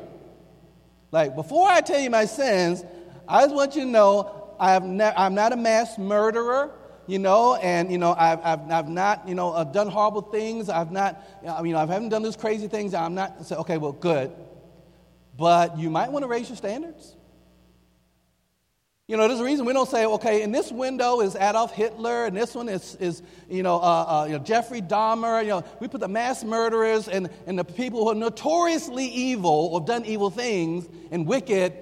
Like, 1.10 1.34
before 1.34 1.68
I 1.68 1.80
tell 1.80 2.00
you 2.00 2.10
my 2.10 2.26
sins, 2.26 2.84
I 3.26 3.42
just 3.42 3.54
want 3.54 3.74
you 3.74 3.82
to 3.82 3.88
know 3.88 4.54
I 4.60 4.72
have 4.72 4.84
ne- 4.84 5.14
I'm 5.16 5.34
not 5.34 5.52
a 5.52 5.56
mass 5.56 5.98
murderer, 5.98 6.72
you 7.06 7.18
know, 7.18 7.54
and, 7.56 7.90
you 7.90 7.98
know, 7.98 8.14
I've, 8.18 8.40
I've, 8.44 8.70
I've 8.70 8.88
not, 8.88 9.28
you 9.28 9.34
know, 9.34 9.52
I've 9.52 9.72
done 9.72 9.88
horrible 9.88 10.22
things. 10.22 10.68
I've 10.68 10.90
not, 10.92 11.22
I 11.48 11.62
mean, 11.62 11.74
I 11.74 11.80
haven't 11.80 12.08
done 12.10 12.22
those 12.22 12.36
crazy 12.36 12.68
things. 12.68 12.94
I'm 12.94 13.14
not, 13.14 13.46
so, 13.46 13.56
okay, 13.56 13.78
well, 13.78 13.92
good. 13.92 14.32
But 15.36 15.78
you 15.78 15.90
might 15.90 16.10
want 16.12 16.22
to 16.22 16.28
raise 16.28 16.48
your 16.48 16.56
standards. 16.56 17.14
You 19.08 19.16
know, 19.16 19.28
there's 19.28 19.38
a 19.38 19.44
reason 19.44 19.66
we 19.66 19.72
don't 19.72 19.88
say, 19.88 20.04
okay, 20.04 20.42
in 20.42 20.50
this 20.50 20.72
window 20.72 21.20
is 21.20 21.36
Adolf 21.36 21.72
Hitler, 21.72 22.24
and 22.24 22.36
this 22.36 22.56
one 22.56 22.68
is, 22.68 22.96
is 22.96 23.22
you, 23.48 23.62
know, 23.62 23.76
uh, 23.76 24.22
uh, 24.22 24.24
you 24.28 24.36
know, 24.36 24.42
Jeffrey 24.42 24.82
Dahmer. 24.82 25.42
You 25.42 25.50
know, 25.50 25.64
we 25.78 25.86
put 25.86 26.00
the 26.00 26.08
mass 26.08 26.42
murderers 26.42 27.06
and, 27.06 27.30
and 27.46 27.56
the 27.56 27.64
people 27.64 28.02
who 28.02 28.10
are 28.10 28.14
notoriously 28.16 29.06
evil 29.06 29.70
or 29.72 29.80
done 29.80 30.04
evil 30.06 30.28
things 30.28 30.88
and 31.12 31.24
wicked. 31.24 31.72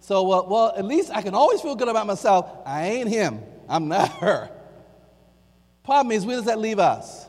So, 0.00 0.32
uh, 0.32 0.42
well, 0.42 0.72
at 0.76 0.84
least 0.84 1.12
I 1.14 1.22
can 1.22 1.34
always 1.34 1.60
feel 1.60 1.76
good 1.76 1.88
about 1.88 2.08
myself. 2.08 2.50
I 2.66 2.88
ain't 2.88 3.08
him. 3.08 3.42
I'm 3.68 3.86
not 3.86 4.08
her. 4.14 4.50
Problem 5.84 6.10
is, 6.10 6.26
where 6.26 6.36
does 6.36 6.46
that 6.46 6.58
leave 6.58 6.80
us? 6.80 7.26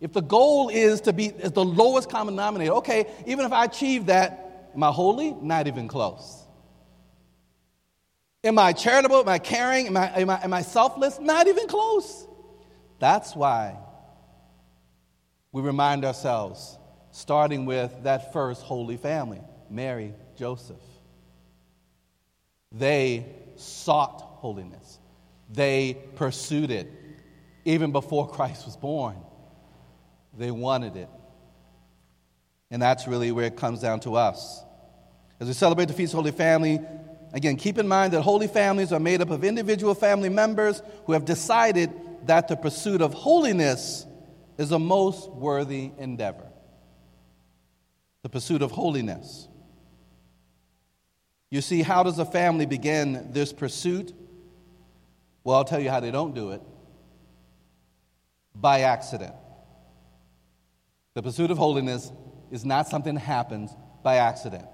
If 0.00 0.12
the 0.12 0.22
goal 0.22 0.68
is 0.68 1.00
to 1.02 1.12
be 1.12 1.26
is 1.26 1.52
the 1.52 1.64
lowest 1.64 2.10
common 2.10 2.34
denominator, 2.34 2.72
okay, 2.74 3.06
even 3.26 3.46
if 3.46 3.52
I 3.52 3.64
achieve 3.64 4.06
that, 4.06 4.70
am 4.74 4.82
I 4.82 4.90
holy? 4.90 5.32
Not 5.32 5.66
even 5.66 5.88
close. 5.88 6.42
Am 8.44 8.58
I 8.58 8.72
charitable? 8.72 9.20
Am 9.20 9.28
I 9.28 9.38
caring? 9.38 9.86
Am 9.86 9.96
I, 9.96 10.20
am 10.20 10.30
I, 10.30 10.44
am 10.44 10.52
I 10.52 10.62
selfless? 10.62 11.18
Not 11.18 11.48
even 11.48 11.66
close. 11.66 12.26
That's 12.98 13.34
why 13.34 13.76
we 15.52 15.62
remind 15.62 16.04
ourselves, 16.04 16.78
starting 17.10 17.66
with 17.66 17.92
that 18.02 18.32
first 18.32 18.62
holy 18.62 18.96
family 18.96 19.40
Mary, 19.70 20.14
Joseph. 20.36 20.76
They 22.70 23.26
sought 23.56 24.20
holiness, 24.20 24.98
they 25.50 25.96
pursued 26.16 26.70
it 26.70 26.92
even 27.64 27.90
before 27.90 28.28
Christ 28.28 28.66
was 28.66 28.76
born. 28.76 29.16
They 30.36 30.50
wanted 30.50 30.96
it. 30.96 31.08
And 32.70 32.82
that's 32.82 33.06
really 33.06 33.32
where 33.32 33.46
it 33.46 33.56
comes 33.56 33.80
down 33.80 34.00
to 34.00 34.16
us. 34.16 34.62
As 35.38 35.48
we 35.48 35.54
celebrate 35.54 35.86
the 35.86 35.94
Feast 35.94 36.12
of 36.12 36.18
Holy 36.18 36.32
Family, 36.32 36.80
Again, 37.36 37.56
keep 37.56 37.76
in 37.76 37.86
mind 37.86 38.14
that 38.14 38.22
holy 38.22 38.48
families 38.48 38.92
are 38.92 38.98
made 38.98 39.20
up 39.20 39.30
of 39.30 39.44
individual 39.44 39.94
family 39.94 40.28
members 40.28 40.80
who 41.04 41.12
have 41.12 41.26
decided 41.26 41.90
that 42.24 42.48
the 42.48 42.56
pursuit 42.56 43.02
of 43.02 43.12
holiness 43.12 44.06
is 44.58 44.72
a 44.72 44.78
most 44.78 45.28
worthy 45.30 45.90
endeavor. 45.98 46.46
The 48.22 48.28
pursuit 48.28 48.62
of 48.62 48.70
holiness. 48.70 49.48
You 51.50 51.60
see, 51.60 51.82
how 51.82 52.02
does 52.02 52.18
a 52.18 52.24
family 52.24 52.64
begin 52.64 53.32
this 53.32 53.52
pursuit? 53.52 54.12
Well, 55.44 55.56
I'll 55.56 55.64
tell 55.64 55.80
you 55.80 55.90
how 55.90 56.00
they 56.00 56.10
don't 56.10 56.34
do 56.34 56.52
it 56.52 56.62
by 58.54 58.80
accident. 58.80 59.34
The 61.16 61.22
pursuit 61.22 61.50
of 61.50 61.56
holiness 61.56 62.12
is 62.50 62.66
not 62.66 62.88
something 62.88 63.14
that 63.14 63.20
happens 63.22 63.74
by 64.02 64.16
accident. 64.16 64.66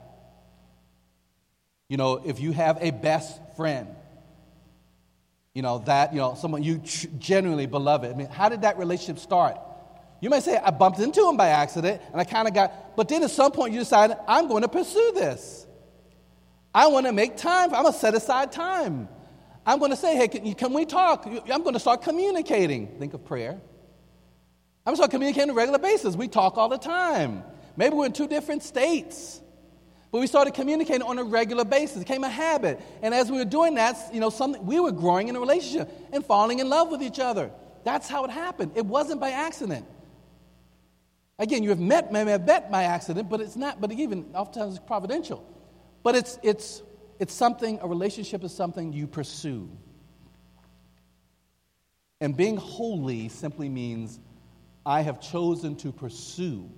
You 1.88 1.96
know, 1.96 2.20
if 2.26 2.40
you 2.40 2.50
have 2.50 2.78
a 2.80 2.90
best 2.90 3.40
friend, 3.54 3.86
you 5.54 5.62
know, 5.62 5.78
that, 5.86 6.12
you 6.12 6.18
know, 6.18 6.34
someone 6.34 6.64
you 6.64 6.78
genuinely 6.78 7.66
beloved. 7.66 8.10
I 8.10 8.14
mean, 8.16 8.26
how 8.26 8.48
did 8.48 8.62
that 8.62 8.76
relationship 8.76 9.20
start? 9.22 9.56
You 10.20 10.30
might 10.30 10.42
say, 10.42 10.56
I 10.56 10.72
bumped 10.72 10.98
into 10.98 11.28
him 11.28 11.36
by 11.36 11.50
accident 11.50 12.02
and 12.10 12.20
I 12.20 12.24
kind 12.24 12.48
of 12.48 12.54
got, 12.54 12.96
but 12.96 13.08
then 13.08 13.22
at 13.22 13.30
some 13.30 13.52
point 13.52 13.72
you 13.72 13.78
decide, 13.78 14.10
I'm 14.26 14.48
going 14.48 14.62
to 14.62 14.68
pursue 14.68 15.12
this. 15.14 15.64
I 16.74 16.88
want 16.88 17.06
to 17.06 17.12
make 17.12 17.36
time. 17.36 17.72
I'm 17.72 17.82
going 17.82 17.92
to 17.92 17.98
set 18.00 18.14
aside 18.14 18.50
time. 18.50 19.08
I'm 19.64 19.78
going 19.78 19.92
to 19.92 19.96
say, 19.96 20.16
hey, 20.16 20.26
can, 20.26 20.52
can 20.54 20.72
we 20.72 20.86
talk? 20.86 21.24
I'm 21.24 21.62
going 21.62 21.74
to 21.74 21.80
start 21.80 22.02
communicating. 22.02 22.98
Think 22.98 23.14
of 23.14 23.24
prayer. 23.24 23.60
I'm 24.84 24.96
to 24.96 25.08
communicating 25.08 25.50
on 25.50 25.56
a 25.56 25.56
regular 25.56 25.78
basis. 25.78 26.16
We 26.16 26.28
talk 26.28 26.56
all 26.56 26.68
the 26.68 26.78
time. 26.78 27.44
Maybe 27.76 27.94
we're 27.94 28.06
in 28.06 28.12
two 28.12 28.26
different 28.26 28.62
states. 28.62 29.40
But 30.10 30.20
we 30.20 30.26
started 30.26 30.54
communicating 30.54 31.02
on 31.02 31.18
a 31.18 31.24
regular 31.24 31.64
basis. 31.64 31.98
It 31.98 32.00
became 32.00 32.24
a 32.24 32.28
habit. 32.28 32.80
And 33.00 33.14
as 33.14 33.30
we 33.30 33.38
were 33.38 33.46
doing 33.46 33.76
that, 33.76 33.96
you 34.12 34.20
know, 34.20 34.28
something, 34.28 34.64
we 34.66 34.78
were 34.78 34.92
growing 34.92 35.28
in 35.28 35.36
a 35.36 35.40
relationship 35.40 35.90
and 36.12 36.24
falling 36.24 36.58
in 36.58 36.68
love 36.68 36.90
with 36.90 37.02
each 37.02 37.18
other. 37.18 37.50
That's 37.84 38.08
how 38.08 38.24
it 38.24 38.30
happened. 38.30 38.72
It 38.74 38.84
wasn't 38.84 39.20
by 39.20 39.30
accident. 39.30 39.86
Again, 41.38 41.62
you 41.62 41.70
have 41.70 41.80
met, 41.80 42.12
may 42.12 42.24
have 42.26 42.46
met 42.46 42.70
by 42.70 42.84
accident, 42.84 43.30
but 43.30 43.40
it's 43.40 43.56
not, 43.56 43.80
but 43.80 43.90
even 43.92 44.26
oftentimes 44.34 44.76
it's 44.76 44.84
providential. 44.84 45.44
But 46.02 46.14
it's, 46.14 46.38
it's, 46.42 46.82
it's 47.18 47.32
something, 47.32 47.78
a 47.80 47.88
relationship 47.88 48.44
is 48.44 48.54
something 48.54 48.92
you 48.92 49.06
pursue. 49.06 49.70
And 52.20 52.36
being 52.36 52.56
holy 52.56 53.28
simply 53.28 53.68
means 53.68 54.20
I 54.84 55.02
have 55.02 55.20
chosen 55.20 55.76
to 55.76 55.92
pursue 55.92 56.70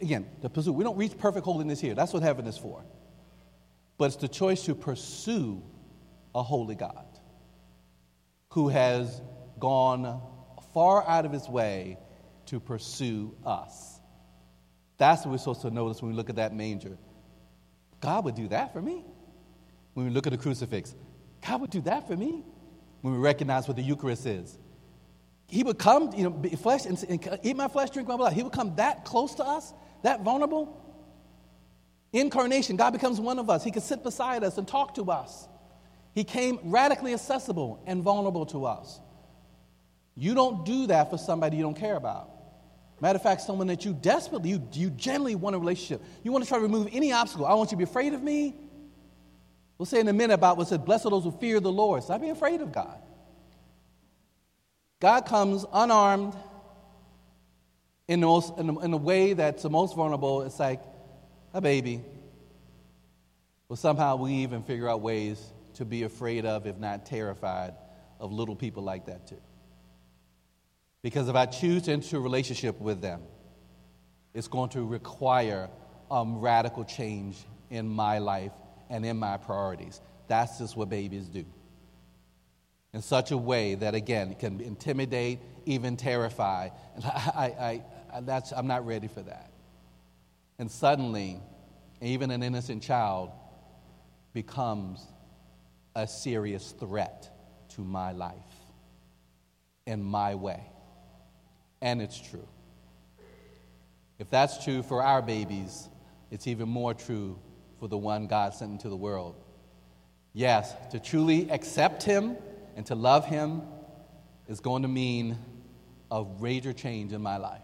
again, 0.00 0.26
to 0.42 0.48
pursue. 0.48 0.72
We 0.72 0.84
don't 0.84 0.96
reach 0.96 1.16
perfect 1.16 1.44
holiness 1.44 1.80
here. 1.80 1.94
That's 1.94 2.12
what 2.12 2.22
heaven 2.22 2.46
is 2.46 2.58
for. 2.58 2.84
But 3.98 4.06
it's 4.06 4.16
the 4.16 4.28
choice 4.28 4.64
to 4.64 4.74
pursue 4.74 5.62
a 6.34 6.42
holy 6.42 6.74
God 6.74 7.06
who 8.50 8.68
has 8.68 9.20
gone 9.58 10.20
far 10.74 11.06
out 11.06 11.24
of 11.24 11.32
his 11.32 11.48
way 11.48 11.98
to 12.46 12.60
pursue 12.60 13.34
us. 13.44 14.00
That's 14.98 15.24
what 15.24 15.32
we're 15.32 15.38
supposed 15.38 15.62
to 15.62 15.70
notice 15.70 16.00
when 16.00 16.10
we 16.10 16.16
look 16.16 16.30
at 16.30 16.36
that 16.36 16.54
manger. 16.54 16.98
God 18.00 18.24
would 18.24 18.34
do 18.34 18.48
that 18.48 18.72
for 18.72 18.80
me. 18.80 19.04
When 19.94 20.06
we 20.06 20.12
look 20.12 20.26
at 20.26 20.30
the 20.30 20.38
crucifix, 20.38 20.94
God 21.46 21.62
would 21.62 21.70
do 21.70 21.80
that 21.82 22.06
for 22.06 22.16
me. 22.16 22.44
When 23.00 23.14
we 23.14 23.20
recognize 23.20 23.66
what 23.66 23.76
the 23.76 23.82
Eucharist 23.82 24.26
is, 24.26 24.58
He 25.48 25.62
would 25.62 25.78
come, 25.78 26.12
you 26.14 26.28
know, 26.28 26.56
flesh 26.56 26.86
and, 26.86 27.02
and 27.08 27.38
eat 27.42 27.56
my 27.56 27.68
flesh, 27.68 27.90
drink 27.90 28.08
my 28.08 28.16
blood. 28.16 28.32
He 28.32 28.42
would 28.42 28.52
come 28.52 28.74
that 28.76 29.04
close 29.04 29.34
to 29.36 29.44
us 29.44 29.72
that 30.06 30.22
vulnerable? 30.22 30.82
Incarnation, 32.12 32.76
God 32.76 32.92
becomes 32.92 33.20
one 33.20 33.38
of 33.38 33.50
us. 33.50 33.62
He 33.64 33.70
could 33.70 33.82
sit 33.82 34.02
beside 34.02 34.44
us 34.44 34.56
and 34.56 34.66
talk 34.66 34.94
to 34.94 35.10
us. 35.10 35.48
He 36.14 36.24
came 36.24 36.58
radically 36.62 37.12
accessible 37.12 37.82
and 37.86 38.02
vulnerable 38.02 38.46
to 38.46 38.64
us. 38.64 39.00
You 40.14 40.34
don't 40.34 40.64
do 40.64 40.86
that 40.86 41.10
for 41.10 41.18
somebody 41.18 41.58
you 41.58 41.62
don't 41.62 41.76
care 41.76 41.96
about. 41.96 42.30
Matter 43.00 43.16
of 43.16 43.22
fact, 43.22 43.42
someone 43.42 43.66
that 43.66 43.84
you 43.84 43.92
desperately, 43.92 44.50
you, 44.50 44.66
you 44.72 44.88
genuinely 44.88 45.34
want 45.34 45.54
a 45.54 45.58
relationship. 45.58 46.02
You 46.22 46.32
want 46.32 46.42
to 46.44 46.48
try 46.48 46.56
to 46.56 46.62
remove 46.62 46.88
any 46.92 47.12
obstacle. 47.12 47.44
I 47.44 47.52
want 47.52 47.70
you 47.70 47.76
to 47.76 47.78
be 47.78 47.84
afraid 47.84 48.14
of 48.14 48.22
me. 48.22 48.54
We'll 49.76 49.84
say 49.84 50.00
in 50.00 50.08
a 50.08 50.12
minute 50.14 50.32
about 50.32 50.56
what 50.56 50.68
said, 50.68 50.86
Blessed 50.86 51.04
are 51.04 51.10
those 51.10 51.24
who 51.24 51.32
fear 51.32 51.60
the 51.60 51.70
Lord. 51.70 52.02
Stop 52.02 52.22
being 52.22 52.32
afraid 52.32 52.62
of 52.62 52.72
God. 52.72 52.98
God 55.00 55.26
comes 55.26 55.64
unarmed 55.72 56.34
in, 58.08 58.20
the 58.20 58.26
most, 58.26 58.56
in, 58.58 58.68
in 58.82 58.92
a 58.92 58.96
way 58.96 59.32
that's 59.34 59.62
the 59.62 59.70
most 59.70 59.94
vulnerable. 59.94 60.42
It's 60.42 60.58
like 60.58 60.82
a 61.52 61.60
baby. 61.60 62.02
Well, 63.68 63.76
somehow 63.76 64.16
we 64.16 64.32
even 64.34 64.62
figure 64.62 64.88
out 64.88 65.00
ways 65.00 65.42
to 65.74 65.84
be 65.84 66.04
afraid 66.04 66.46
of, 66.46 66.66
if 66.66 66.78
not 66.78 67.04
terrified, 67.04 67.74
of 68.18 68.32
little 68.32 68.56
people 68.56 68.82
like 68.82 69.06
that 69.06 69.26
too. 69.26 69.40
Because 71.02 71.28
if 71.28 71.36
I 71.36 71.46
choose 71.46 71.82
to 71.82 71.92
enter 71.92 72.16
a 72.16 72.20
relationship 72.20 72.80
with 72.80 73.00
them, 73.00 73.22
it's 74.34 74.48
going 74.48 74.70
to 74.70 74.84
require 74.84 75.68
um, 76.10 76.40
radical 76.40 76.84
change 76.84 77.36
in 77.70 77.88
my 77.88 78.18
life 78.18 78.52
and 78.88 79.04
in 79.04 79.16
my 79.16 79.36
priorities. 79.36 80.00
That's 80.28 80.58
just 80.58 80.76
what 80.76 80.88
babies 80.88 81.26
do. 81.26 81.44
In 82.94 83.02
such 83.02 83.30
a 83.30 83.36
way 83.36 83.74
that, 83.74 83.94
again, 83.94 84.34
can 84.38 84.60
intimidate, 84.60 85.40
even 85.66 85.96
terrify. 85.96 86.70
And 86.94 87.04
I, 87.06 87.54
I, 88.10 88.16
I, 88.16 88.20
that's, 88.20 88.52
I'm 88.52 88.66
not 88.66 88.86
ready 88.86 89.08
for 89.08 89.22
that. 89.22 89.50
And 90.58 90.70
suddenly, 90.70 91.40
even 92.00 92.30
an 92.30 92.42
innocent 92.42 92.82
child 92.82 93.30
becomes 94.32 95.04
a 95.94 96.06
serious 96.06 96.72
threat 96.72 97.30
to 97.70 97.80
my 97.80 98.12
life 98.12 98.34
in 99.86 100.02
my 100.02 100.34
way. 100.34 100.62
And 101.80 102.02
it's 102.02 102.18
true. 102.18 102.46
If 104.18 104.30
that's 104.30 104.64
true 104.64 104.82
for 104.82 105.02
our 105.02 105.22
babies, 105.22 105.88
it's 106.30 106.46
even 106.46 106.68
more 106.68 106.94
true 106.94 107.38
for 107.78 107.88
the 107.88 107.98
one 107.98 108.26
God 108.26 108.54
sent 108.54 108.72
into 108.72 108.88
the 108.88 108.96
world. 108.96 109.36
Yes, 110.32 110.74
to 110.90 110.98
truly 110.98 111.50
accept 111.50 112.02
Him 112.02 112.36
and 112.76 112.86
to 112.86 112.94
love 112.94 113.26
Him 113.26 113.62
is 114.46 114.60
going 114.60 114.82
to 114.82 114.88
mean 114.88 115.36
a 116.10 116.24
major 116.40 116.72
change 116.72 117.12
in 117.12 117.20
my 117.20 117.38
life, 117.38 117.62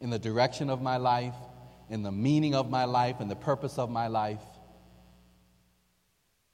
in 0.00 0.10
the 0.10 0.18
direction 0.18 0.70
of 0.70 0.80
my 0.80 0.98
life, 0.98 1.34
in 1.90 2.04
the 2.04 2.12
meaning 2.12 2.54
of 2.54 2.70
my 2.70 2.84
life, 2.84 3.16
and 3.18 3.28
the 3.28 3.36
purpose 3.36 3.78
of 3.78 3.90
my 3.90 4.06
life. 4.06 4.42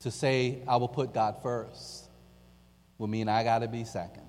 To 0.01 0.11
say, 0.11 0.63
I 0.67 0.77
will 0.77 0.89
put 0.89 1.13
God 1.13 1.43
first 1.43 2.09
will 3.03 3.09
mean 3.09 3.29
I 3.29 3.43
got 3.43 3.59
to 3.59 3.69
be 3.69 3.83
second. 3.83 4.23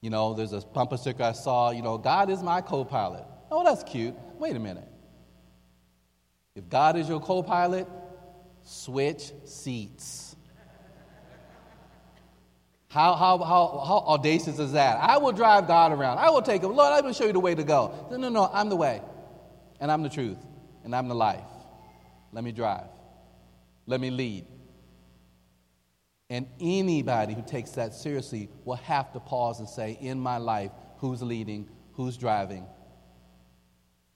You 0.00 0.08
know, 0.08 0.32
there's 0.32 0.54
a 0.54 0.60
bumper 0.60 0.96
sticker 0.96 1.22
I 1.22 1.32
saw, 1.32 1.70
you 1.70 1.82
know, 1.82 1.98
God 1.98 2.30
is 2.30 2.42
my 2.42 2.62
co 2.62 2.82
pilot. 2.82 3.24
Oh, 3.50 3.62
that's 3.62 3.82
cute. 3.82 4.14
Wait 4.38 4.56
a 4.56 4.58
minute. 4.58 4.88
If 6.54 6.68
God 6.70 6.96
is 6.96 7.10
your 7.10 7.20
co 7.20 7.42
pilot, 7.42 7.86
switch 8.62 9.32
seats. 9.44 10.25
How, 12.96 13.14
how, 13.14 13.36
how, 13.36 13.84
how 13.86 14.14
audacious 14.14 14.58
is 14.58 14.72
that? 14.72 14.96
I 14.98 15.18
will 15.18 15.32
drive 15.32 15.66
God 15.66 15.92
around. 15.92 16.16
I 16.16 16.30
will 16.30 16.40
take 16.40 16.62
him. 16.62 16.74
Lord, 16.74 16.94
I 16.94 17.02
will 17.02 17.12
show 17.12 17.26
you 17.26 17.34
the 17.34 17.40
way 17.40 17.54
to 17.54 17.62
go. 17.62 17.92
No, 18.10 18.16
no, 18.16 18.30
no, 18.30 18.50
I'm 18.50 18.70
the 18.70 18.76
way. 18.76 19.02
And 19.80 19.92
I'm 19.92 20.02
the 20.02 20.08
truth. 20.08 20.38
And 20.82 20.96
I'm 20.96 21.06
the 21.06 21.14
life. 21.14 21.44
Let 22.32 22.42
me 22.42 22.52
drive. 22.52 22.86
Let 23.84 24.00
me 24.00 24.08
lead. 24.08 24.46
And 26.30 26.46
anybody 26.58 27.34
who 27.34 27.42
takes 27.42 27.72
that 27.72 27.92
seriously 27.92 28.48
will 28.64 28.76
have 28.76 29.12
to 29.12 29.20
pause 29.20 29.60
and 29.60 29.68
say, 29.68 29.98
in 30.00 30.18
my 30.18 30.38
life, 30.38 30.70
who's 30.96 31.20
leading, 31.20 31.68
who's 31.92 32.16
driving, 32.16 32.66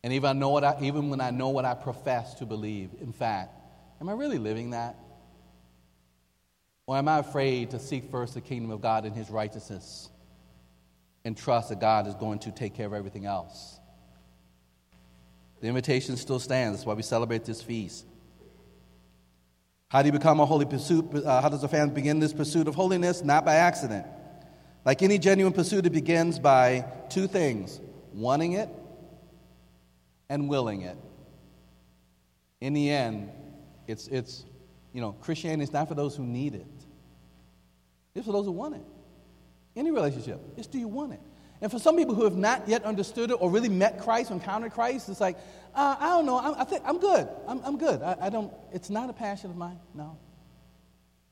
and 0.03 0.15
even, 0.15 0.31
I 0.31 0.33
know 0.33 0.49
what 0.49 0.65
I, 0.65 0.79
even 0.81 1.11
when 1.11 1.21
I 1.21 1.29
know 1.29 1.51
what 1.51 1.67
I 1.67 1.75
profess 1.75 2.33
to 2.37 2.47
believe, 2.47 2.93
in 2.99 3.13
fact, 3.13 3.53
am 4.01 4.09
I 4.09 4.13
really 4.13 4.39
living 4.39 4.71
that? 4.71 4.97
Or 6.91 6.97
am 6.97 7.07
I 7.07 7.21
afraid 7.21 7.71
to 7.71 7.79
seek 7.79 8.11
first 8.11 8.35
the 8.35 8.41
kingdom 8.41 8.73
of 8.73 8.81
God 8.81 9.05
and 9.05 9.15
his 9.15 9.31
righteousness 9.31 10.11
and 11.25 11.37
trust 11.37 11.69
that 11.69 11.79
God 11.79 12.09
is 12.09 12.17
going 12.17 12.41
to 12.41 12.51
take 12.51 12.75
care 12.75 12.87
of 12.87 12.93
everything 12.93 13.27
else? 13.27 13.79
The 15.61 15.69
invitation 15.69 16.17
still 16.17 16.41
stands. 16.41 16.79
That's 16.79 16.87
why 16.87 16.95
we 16.95 17.03
celebrate 17.03 17.45
this 17.45 17.63
feast. 17.63 18.07
How 19.87 20.03
do 20.03 20.07
you 20.07 20.13
become 20.13 20.41
a 20.41 20.45
holy 20.45 20.65
pursuit? 20.65 21.15
Uh, 21.15 21.41
how 21.41 21.49
does 21.49 21.63
a 21.63 21.69
fan 21.69 21.91
begin 21.91 22.19
this 22.19 22.33
pursuit 22.33 22.67
of 22.67 22.75
holiness? 22.75 23.23
Not 23.23 23.45
by 23.45 23.55
accident. 23.55 24.05
Like 24.85 25.01
any 25.01 25.19
genuine 25.19 25.53
pursuit, 25.53 25.87
it 25.87 25.91
begins 25.91 26.41
by 26.41 26.87
two 27.09 27.29
things 27.29 27.81
wanting 28.13 28.55
it 28.55 28.69
and 30.29 30.49
willing 30.49 30.83
it. 30.83 30.99
In 32.61 32.73
the 32.73 32.91
end, 32.91 33.31
it's, 33.87 34.09
it's 34.09 34.45
you 34.93 35.01
know, 35.01 35.13
Christianity 35.13 35.63
is 35.63 35.73
not 35.73 35.87
for 35.87 35.95
those 35.95 36.17
who 36.17 36.25
need 36.25 36.57
it. 36.57 36.67
It's 38.15 38.27
for 38.27 38.33
those 38.33 38.47
who 38.47 38.53
want 38.53 38.75
it. 38.75 38.85
Any 39.77 39.91
relationship, 39.91 40.41
it's 40.57 40.67
do 40.67 40.79
you 40.79 40.89
want 40.89 41.13
it? 41.13 41.21
And 41.63 41.71
for 41.71 41.79
some 41.79 41.97
people 41.97 42.15
who 42.15 42.25
have 42.25 42.37
not 42.37 42.67
yet 42.69 42.85
understood 42.85 43.31
it 43.31 43.35
or 43.35 43.51
really 43.51 43.69
met 43.69 44.01
Christ 44.01 44.31
encountered 44.31 44.73
Christ, 44.73 45.09
it's 45.09 45.21
like, 45.21 45.37
uh, 45.75 45.97
I 45.99 46.09
don't 46.09 46.27
know, 46.27 46.37
I, 46.37 46.63
I, 46.63 46.65
think 46.65 46.83
I'm 46.87 46.99
good. 46.99 47.29
I'm, 47.47 47.61
I'm 47.65 47.77
good. 47.77 48.03
I, 48.03 48.17
I 48.23 48.31
don't, 48.31 48.53
it's 48.73 48.89
not 48.91 49.11
a 49.11 49.13
passion 49.13 49.51
of 49.51 49.57
mine, 49.57 49.79
no. 49.95 50.19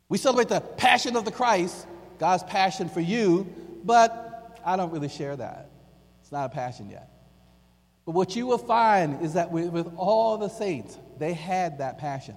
We 0.09 0.19
celebrate 0.19 0.49
the 0.49 0.61
passion 0.61 1.17
of 1.17 1.25
the 1.25 1.33
Christ, 1.33 1.87
God's 2.19 2.43
passion 2.45 2.89
for 2.89 3.01
you, 3.01 3.47
but 3.85 4.61
I 4.65 4.77
don't 4.77 4.93
really 4.93 5.09
share 5.09 5.35
that. 5.35 5.71
It's 6.21 6.33
not 6.33 6.47
a 6.47 6.55
passion 6.55 6.91
yet. 6.91 7.11
But 8.05 8.13
what 8.13 8.37
you 8.37 8.47
will 8.47 8.59
find 8.59 9.23
is 9.23 9.35
that 9.35 9.51
with, 9.51 9.71
with 9.71 9.93
all 9.97 10.39
the 10.39 10.49
saints, 10.49 10.99
they 11.19 11.33
had 11.33 11.79
that 11.79 11.99
passion. 11.99 12.37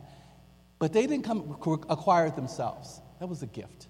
But 0.80 0.93
they 0.93 1.08
didn't 1.08 1.23
come 1.23 1.58
acquire 1.89 2.25
it 2.25 2.36
themselves. 2.36 3.01
That 3.19 3.27
was 3.27 3.43
a 3.43 3.47
gift. 3.47 3.88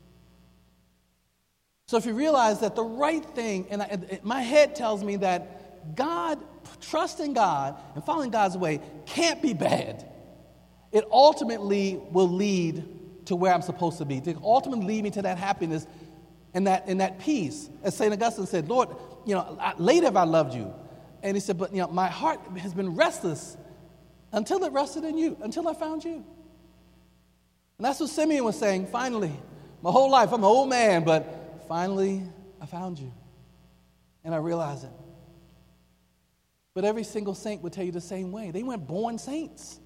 So 1.91 1.97
if 1.97 2.05
you 2.05 2.13
realize 2.13 2.61
that 2.61 2.73
the 2.73 2.85
right 2.85 3.25
thing, 3.35 3.67
and, 3.69 3.81
I, 3.81 4.21
my 4.23 4.39
head 4.39 4.77
tells 4.77 5.03
me 5.03 5.17
that 5.17 5.93
God, 5.93 6.39
trusting 6.79 7.33
God 7.33 7.75
and 7.95 8.03
following 8.05 8.31
God's 8.31 8.55
way 8.55 8.79
can't 9.05 9.41
be 9.41 9.53
bad. 9.53 10.09
It 10.93 11.03
ultimately 11.11 11.99
will 12.11 12.29
lead 12.29 13.25
to 13.25 13.35
where 13.35 13.53
I'm 13.53 13.61
supposed 13.61 13.97
to 13.97 14.05
be, 14.05 14.21
to 14.21 14.39
ultimately 14.41 14.85
lead 14.85 15.03
me 15.03 15.09
to 15.09 15.21
that 15.23 15.37
happiness 15.37 15.85
and 16.53 16.65
that, 16.65 16.85
and 16.87 17.01
that 17.01 17.19
peace. 17.19 17.69
As 17.83 17.93
St. 17.97 18.13
Augustine 18.13 18.47
said, 18.47 18.69
Lord, 18.69 18.87
you 19.25 19.35
know, 19.35 19.59
later 19.77 20.05
have 20.05 20.15
I 20.15 20.23
loved 20.23 20.53
you, 20.53 20.73
and 21.21 21.35
he 21.35 21.41
said, 21.41 21.57
But 21.57 21.73
you 21.73 21.81
know, 21.81 21.89
my 21.89 22.07
heart 22.07 22.39
has 22.59 22.73
been 22.73 22.95
restless 22.95 23.57
until 24.31 24.63
it 24.63 24.71
rested 24.71 25.03
in 25.03 25.17
you, 25.17 25.35
until 25.41 25.67
I 25.67 25.73
found 25.73 26.05
you. 26.05 26.13
And 26.13 27.85
that's 27.85 27.99
what 27.99 28.09
Simeon 28.09 28.45
was 28.45 28.57
saying. 28.57 28.87
Finally, 28.87 29.33
my 29.81 29.91
whole 29.91 30.09
life, 30.09 30.31
I'm 30.31 30.39
an 30.39 30.45
old 30.45 30.69
man, 30.69 31.03
but 31.03 31.39
finally 31.71 32.21
I 32.59 32.65
found 32.65 32.99
you. 32.99 33.13
And 34.25 34.35
I 34.35 34.39
realized 34.39 34.83
it. 34.83 34.91
But 36.73 36.83
every 36.83 37.05
single 37.05 37.33
saint 37.33 37.63
would 37.63 37.71
tell 37.71 37.85
you 37.85 37.93
the 37.93 38.01
same 38.01 38.33
way. 38.33 38.51
They 38.51 38.61
weren't 38.61 38.85
born 38.85 39.17
saints. 39.17 39.79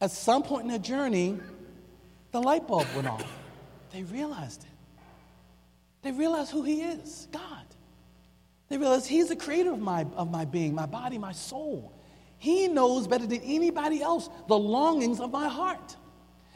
At 0.00 0.12
some 0.12 0.44
point 0.44 0.62
in 0.62 0.68
their 0.68 0.78
journey, 0.78 1.40
the 2.30 2.40
light 2.40 2.68
bulb 2.68 2.86
went 2.94 3.08
off. 3.08 3.26
They 3.92 4.04
realized 4.04 4.62
it. 4.62 4.68
They 6.02 6.12
realized 6.12 6.52
who 6.52 6.62
He 6.62 6.82
is 6.82 7.26
God. 7.32 7.66
They 8.68 8.78
realized 8.78 9.08
He's 9.08 9.30
the 9.30 9.36
creator 9.36 9.72
of 9.72 9.80
my, 9.80 10.06
of 10.14 10.30
my 10.30 10.44
being, 10.44 10.76
my 10.76 10.86
body, 10.86 11.18
my 11.18 11.32
soul. 11.32 11.92
He 12.38 12.68
knows 12.68 13.08
better 13.08 13.26
than 13.26 13.40
anybody 13.40 14.00
else 14.00 14.30
the 14.46 14.56
longings 14.56 15.18
of 15.18 15.32
my 15.32 15.48
heart. 15.48 15.96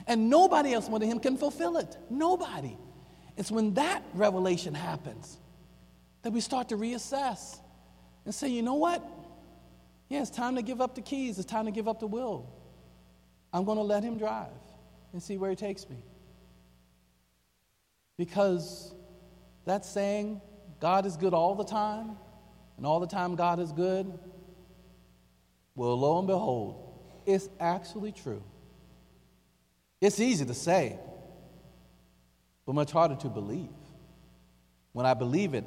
And 0.07 0.31
nobody 0.31 0.75
else 0.75 0.89
more 0.89 1.01
than 1.01 1.11
Him 1.11 1.19
can 1.19 1.37
fulfill 1.37 1.77
it. 1.77 1.97
Nobody. 2.09 2.77
It's 3.39 3.53
when 3.53 3.75
that 3.75 4.03
revelation 4.15 4.75
happens 4.75 5.39
that 6.23 6.33
we 6.33 6.41
start 6.41 6.71
to 6.71 6.77
reassess 6.77 7.61
and 8.25 8.35
say, 8.35 8.49
you 8.49 8.63
know 8.63 8.75
what? 8.75 9.01
Yeah, 10.09 10.23
it's 10.23 10.31
time 10.31 10.57
to 10.57 10.63
give 10.63 10.81
up 10.81 10.97
the 10.97 11.03
keys. 11.03 11.39
It's 11.39 11.49
time 11.49 11.67
to 11.67 11.71
give 11.71 11.87
up 11.87 12.01
the 12.01 12.09
will. 12.09 12.53
I'm 13.53 13.65
going 13.65 13.79
to 13.79 13.85
let 13.85 14.03
Him 14.03 14.19
drive 14.19 14.49
and 15.13 15.23
see 15.23 15.37
where 15.39 15.51
He 15.51 15.57
takes 15.57 15.89
me. 15.89 16.03
Because 18.17 18.93
that 19.67 19.85
saying, 19.85 20.41
God 20.81 21.07
is 21.07 21.17
good 21.17 21.33
all 21.33 21.55
the 21.55 21.65
time, 21.65 22.17
and 22.77 22.85
all 22.85 22.99
the 22.99 23.07
time 23.07 23.37
God 23.37 23.61
is 23.61 23.71
good, 23.71 24.19
well, 25.77 25.97
lo 25.97 26.19
and 26.19 26.27
behold, 26.27 26.93
it's 27.25 27.49
actually 27.61 28.11
true. 28.11 28.43
It's 30.01 30.19
easy 30.19 30.45
to 30.45 30.55
say, 30.55 30.99
but 32.69 32.75
much 32.75 32.93
harder 32.93 33.17
to 33.17 33.31
believe. 33.31 33.71
When 34.93 35.07
I 35.07 35.15
believe 35.15 35.55
it, 35.55 35.65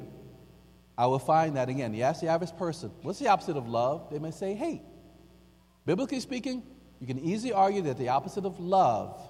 I 0.96 1.06
will 1.06 1.18
find 1.18 1.56
that 1.56 1.68
again. 1.68 1.94
You 1.94 2.04
ask 2.04 2.20
the 2.20 2.28
average 2.28 2.56
person, 2.56 2.92
what's 3.02 3.18
the 3.18 3.26
opposite 3.26 3.56
of 3.56 3.66
love? 3.66 4.06
They 4.12 4.20
may 4.20 4.30
say 4.30 4.54
hate. 4.54 4.82
Biblically 5.84 6.20
speaking, 6.20 6.62
you 7.00 7.08
can 7.08 7.18
easily 7.18 7.52
argue 7.52 7.82
that 7.82 7.98
the 7.98 8.10
opposite 8.10 8.44
of 8.44 8.60
love 8.60 9.20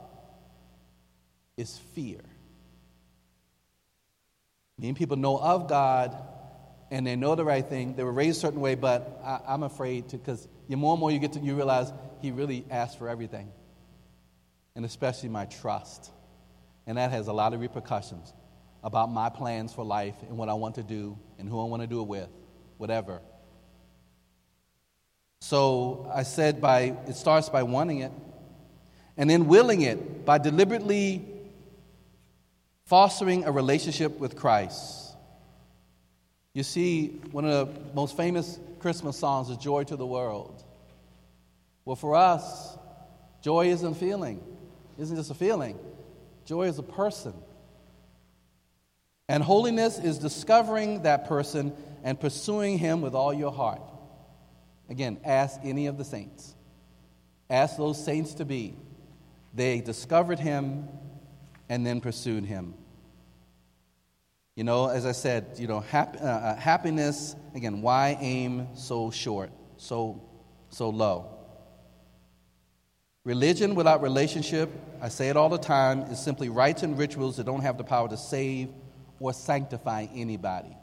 is 1.57 1.79
fear. 1.95 2.21
Many 4.79 4.93
people 4.93 5.17
know 5.17 5.39
of 5.39 5.67
God 5.67 6.15
and 6.91 7.07
they 7.07 7.17
know 7.17 7.35
the 7.37 7.45
right 7.47 7.67
thing. 7.67 7.97
They 7.97 8.05
were 8.05 8.13
raised 8.13 8.37
a 8.37 8.41
certain 8.41 8.61
way, 8.61 8.75
but 8.75 9.19
I, 9.25 9.55
am 9.55 9.63
afraid 9.63 10.11
to, 10.11 10.19
because 10.19 10.47
the 10.69 10.77
more 10.77 10.93
and 10.93 11.01
more 11.01 11.11
you 11.11 11.19
get 11.19 11.33
to, 11.33 11.41
you 11.41 11.57
realize 11.57 11.91
He 12.21 12.33
really 12.33 12.67
asked 12.71 12.99
for 12.99 13.09
everything. 13.09 13.51
and 14.77 14.85
especially 14.85 15.31
my 15.31 15.47
trust. 15.47 16.11
And 16.87 16.99
that 16.99 17.11
has 17.11 17.29
a 17.29 17.33
lot 17.33 17.55
of 17.55 17.61
repercussions 17.61 18.33
about 18.83 19.11
my 19.11 19.29
plans 19.29 19.73
for 19.73 19.85
life 19.85 20.17
and 20.29 20.37
what 20.37 20.49
I 20.49 20.55
want 20.55 20.75
to 20.77 20.83
do 20.83 21.17
and 21.39 21.49
who 21.49 21.61
I 21.61 21.65
want 21.65 21.83
to 21.83 21.87
do 21.87 22.01
it 22.01 22.09
with, 22.09 22.29
whatever. 22.79 23.21
So 25.41 26.11
I 26.13 26.23
said 26.23 26.61
by 26.61 26.97
it 27.07 27.15
starts 27.15 27.49
by 27.49 27.63
wanting 27.63 28.01
it 28.01 28.13
and 29.17 29.29
then 29.29 29.47
willing 29.47 29.83
it 29.83 30.25
by 30.25 30.39
deliberately 30.39 31.25
fostering 32.87 33.45
a 33.45 33.53
relationship 33.53 34.19
with 34.19 34.37
Christ. 34.37 35.15
You 36.55 36.63
see, 36.63 37.21
one 37.31 37.45
of 37.45 37.75
the 37.75 37.81
most 37.95 38.17
famous 38.17 38.59
Christmas 38.79 39.17
songs 39.17 39.49
is 39.49 39.57
Joy 39.57 39.85
to 39.85 39.97
the 39.97 40.07
World. 40.07 40.63
Well, 41.85 41.97
for 41.97 42.15
us, 42.15 42.77
joy 43.43 43.69
isn't 43.69 43.95
feeling, 43.95 44.41
isn't 44.99 45.17
just 45.17 45.31
a 45.31 45.35
feeling. 45.35 45.79
Joy 46.53 46.65
is 46.65 46.79
a 46.79 46.83
person. 46.83 47.33
And 49.27 49.43
holiness 49.43 49.99
is 49.99 50.19
discovering 50.19 51.05
that 51.05 51.27
person 51.27 51.73
and 52.05 52.21
pursuing 52.21 52.77
him 52.77 53.01
with 53.01 53.15
all 53.15 53.33
your 53.33 53.51
heart. 53.51 53.81
Again, 54.91 55.19
ask 55.25 55.59
any 55.65 55.87
of 55.87 55.97
the 55.97 56.05
saints. 56.05 56.55
Ask 57.49 57.79
those 57.79 58.05
saints 58.05 58.35
to 58.35 58.45
be. 58.45 58.77
They 59.55 59.81
discovered 59.81 60.39
him 60.39 60.89
and 61.71 61.87
then 61.87 62.03
pursued 62.03 62.45
him. 62.45 62.75
You 64.55 64.65
know, 64.65 64.89
as 64.89 65.07
I 65.07 65.13
said, 65.13 65.57
you 65.57 65.69
know, 65.69 65.81
hap- 65.81 66.21
uh, 66.21 66.25
uh, 66.27 66.57
happiness, 66.57 67.35
again, 67.55 67.81
why 67.81 68.19
aim 68.21 68.69
so 68.75 69.11
short, 69.11 69.53
so, 69.79 70.23
so 70.69 70.91
low? 70.91 71.32
Religion 73.25 73.77
without 73.77 74.03
relationship, 74.03 74.69
I 75.01 75.09
say 75.09 75.29
it 75.29 75.37
all 75.37 75.49
the 75.49 75.59
time, 75.59 76.01
is 76.03 76.19
simply 76.19 76.49
rites 76.49 76.83
and 76.83 76.99
rituals 76.99 77.37
that 77.37 77.47
don't 77.47 77.61
have 77.61 77.79
the 77.79 77.85
power 77.85 78.09
to 78.09 78.17
save 78.17 78.69
or 79.21 79.33
sanctify 79.33 80.09
anybody. 80.13 80.77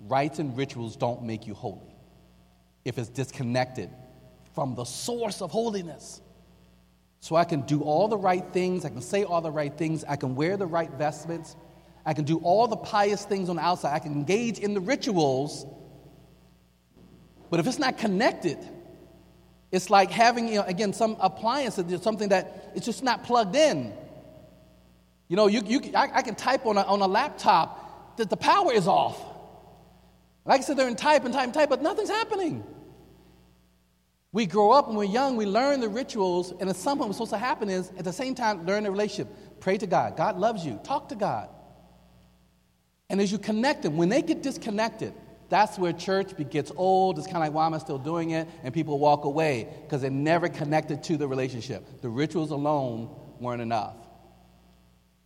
Rites 0.00 0.40
and 0.40 0.54
rituals 0.56 0.94
don't 0.94 1.22
make 1.22 1.46
you 1.46 1.54
holy 1.54 1.96
if 2.84 2.98
it's 2.98 3.08
disconnected 3.08 3.88
from 4.54 4.74
the 4.74 4.84
source 4.84 5.40
of 5.40 5.50
holiness. 5.50 6.20
So 7.20 7.36
I 7.36 7.44
can 7.44 7.62
do 7.62 7.82
all 7.82 8.08
the 8.08 8.16
right 8.16 8.44
things, 8.52 8.84
I 8.84 8.90
can 8.90 9.02
say 9.02 9.24
all 9.24 9.40
the 9.40 9.50
right 9.50 9.76
things, 9.76 10.04
I 10.04 10.16
can 10.16 10.34
wear 10.34 10.58
the 10.58 10.66
right 10.66 10.90
vestments, 10.90 11.56
I 12.04 12.12
can 12.12 12.24
do 12.24 12.38
all 12.38 12.66
the 12.66 12.76
pious 12.76 13.24
things 13.24 13.48
on 13.48 13.56
the 13.56 13.62
outside, 13.62 13.94
I 13.94 13.98
can 14.00 14.12
engage 14.12 14.58
in 14.58 14.74
the 14.74 14.80
rituals. 14.80 15.64
But 17.50 17.60
if 17.60 17.66
it's 17.66 17.78
not 17.78 17.96
connected, 17.96 18.58
it's 19.72 19.90
like 19.90 20.10
having, 20.10 20.48
you 20.48 20.56
know, 20.56 20.64
again, 20.64 20.92
some 20.92 21.16
appliance, 21.20 21.76
something 22.02 22.30
that 22.30 22.72
it's 22.74 22.86
just 22.86 23.02
not 23.02 23.24
plugged 23.24 23.54
in. 23.54 23.92
You 25.28 25.36
know, 25.36 25.46
you, 25.46 25.62
you, 25.64 25.80
I, 25.94 26.08
I 26.14 26.22
can 26.22 26.34
type 26.34 26.66
on 26.66 26.76
a, 26.76 26.82
on 26.82 27.00
a 27.00 27.06
laptop 27.06 28.16
that 28.16 28.30
the 28.30 28.36
power 28.36 28.72
is 28.72 28.88
off. 28.88 29.18
And 30.44 30.52
I 30.52 30.56
can 30.56 30.66
sit 30.66 30.76
there 30.76 30.88
and 30.88 30.98
type 30.98 31.24
and 31.24 31.32
type 31.32 31.44
and 31.44 31.54
type, 31.54 31.68
but 31.68 31.82
nothing's 31.82 32.08
happening. 32.10 32.64
We 34.32 34.46
grow 34.46 34.72
up 34.72 34.88
when 34.88 34.96
we're 34.96 35.04
young, 35.04 35.36
we 35.36 35.46
learn 35.46 35.80
the 35.80 35.88
rituals, 35.88 36.52
and 36.60 36.68
at 36.70 36.76
some 36.76 36.98
point 36.98 37.08
what's 37.08 37.18
supposed 37.18 37.32
to 37.32 37.38
happen 37.38 37.68
is 37.68 37.90
at 37.98 38.04
the 38.04 38.12
same 38.12 38.34
time, 38.34 38.64
learn 38.64 38.84
the 38.84 38.90
relationship. 38.90 39.28
Pray 39.60 39.76
to 39.78 39.86
God. 39.86 40.16
God 40.16 40.38
loves 40.38 40.64
you. 40.64 40.80
Talk 40.84 41.08
to 41.10 41.16
God. 41.16 41.48
And 43.08 43.20
as 43.20 43.30
you 43.30 43.38
connect 43.38 43.82
them, 43.82 43.96
when 43.96 44.08
they 44.08 44.22
get 44.22 44.42
disconnected, 44.42 45.12
that's 45.50 45.78
where 45.78 45.92
church 45.92 46.32
gets 46.50 46.72
old. 46.76 47.18
It's 47.18 47.26
kind 47.26 47.38
of 47.38 47.42
like, 47.42 47.52
why 47.52 47.66
am 47.66 47.74
I 47.74 47.78
still 47.78 47.98
doing 47.98 48.30
it? 48.30 48.48
And 48.62 48.72
people 48.72 48.98
walk 48.98 49.24
away 49.24 49.68
because 49.82 50.00
they're 50.00 50.10
never 50.10 50.48
connected 50.48 51.02
to 51.04 51.16
the 51.16 51.26
relationship. 51.26 51.84
The 52.00 52.08
rituals 52.08 52.52
alone 52.52 53.10
weren't 53.40 53.60
enough. 53.60 53.96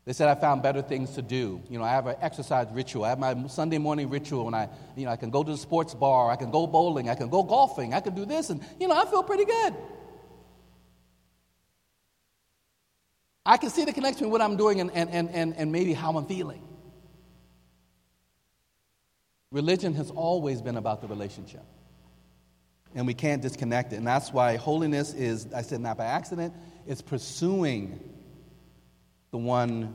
They 0.07 0.13
said 0.13 0.29
I 0.29 0.35
found 0.35 0.63
better 0.63 0.83
things 0.83 1.15
to 1.15 1.23
do. 1.23 1.63
You 1.69 1.79
know, 1.79 1.85
I 1.85 1.91
have 1.91 2.07
an 2.07 2.17
exercise 2.21 2.67
ritual. 2.73 3.05
I 3.05 3.11
have 3.11 3.19
my 3.19 3.47
Sunday 3.49 3.79
morning 3.79 4.11
ritual, 4.11 4.47
and 4.47 4.57
I, 4.57 4.69
you 4.97 5.05
know, 5.05 5.11
I 5.11 5.17
can 5.17 5.31
go 5.31 5.43
to 5.43 5.53
the 5.53 5.59
sports 5.59 5.95
bar, 5.95 6.31
I 6.31 6.37
can 6.37 6.51
go 6.51 6.67
bowling, 6.67 7.09
I 7.09 7.15
can 7.15 7.29
go 7.29 7.43
golfing, 7.43 7.95
I 7.95 8.01
can 8.01 8.15
do 8.15 8.27
this, 8.27 8.51
and 8.51 8.63
you 8.79 8.89
know, 8.89 8.97
I 9.01 9.07
feel 9.07 9.23
pretty 9.23 9.47
good. 9.47 9.75
I 13.47 13.57
can 13.59 13.71
see 13.71 13.85
the 13.85 13.93
connection 13.93 14.21
between 14.21 14.33
what 14.33 14.41
I'm 14.41 14.57
doing 14.57 14.81
and, 14.81 14.91
and, 14.91 15.29
and, 15.31 15.55
and 15.55 15.71
maybe 15.71 15.93
how 15.93 16.17
I'm 16.17 16.27
feeling. 16.27 16.63
Religion 19.55 19.95
has 19.95 20.11
always 20.11 20.61
been 20.61 20.77
about 20.77 21.01
the 21.01 21.07
relationship. 21.07 21.63
And 22.93 23.07
we 23.07 23.15
can't 23.15 23.41
disconnect 23.41 23.93
it. 23.93 23.97
And 23.97 24.07
that's 24.07 24.33
why 24.33 24.57
holiness 24.57 25.15
is, 25.15 25.47
I 25.55 25.63
said, 25.63 25.81
not 25.81 25.97
by 25.97 26.07
accident, 26.07 26.53
it's 26.89 27.01
pursuing 27.01 28.01
the 29.31 29.39
one 29.39 29.95